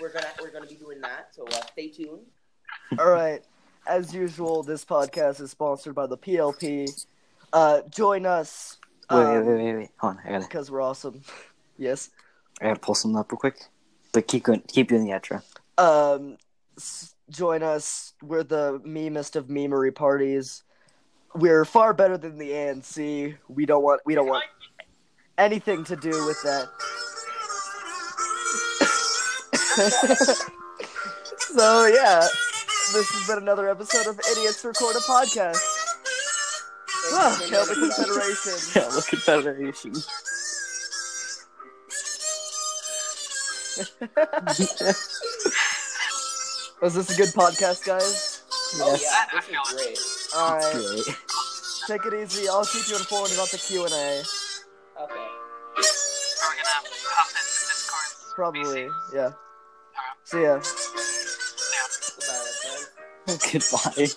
[0.00, 2.26] We're gonna we're gonna be doing that, so uh, stay tuned.
[2.98, 3.40] All right.
[3.86, 7.06] As usual, this podcast is sponsored by the PLP.
[7.52, 8.78] Uh, join us
[9.10, 9.90] wait, wait, wait, wait, wait.
[9.98, 11.20] Hold on, I gotta, because we're awesome.
[11.78, 12.10] yes.
[12.60, 13.58] I gotta pull something up real quick.
[14.12, 15.42] But keep going, keep doing the outro.
[15.76, 16.36] Um,
[16.76, 18.14] s- join us.
[18.22, 20.62] We're the memest of memery parties.
[21.34, 23.36] We're far better than the ANC.
[23.48, 24.02] We don't want.
[24.06, 24.44] We don't want
[25.36, 26.68] anything to do with that.
[31.56, 32.28] so yeah,
[32.92, 35.60] this has been another episode of Idiots Record a Podcast.
[37.10, 37.74] Thank you Hail the.
[37.74, 38.52] Confederation.
[38.82, 39.92] Yeah, look at Federation.
[46.82, 48.42] Was oh, this a good podcast, guys?
[48.76, 49.02] Oh Yes.
[49.02, 49.98] yeah, this is great.
[50.36, 51.16] All right, Great.
[51.86, 52.48] take it easy.
[52.48, 54.22] I'll keep you informed about the Q and A.
[55.02, 55.14] Okay.
[55.14, 59.32] Are we gonna hop into Discord Probably, yeah.
[60.24, 60.60] See ya.
[63.52, 64.08] Goodbye.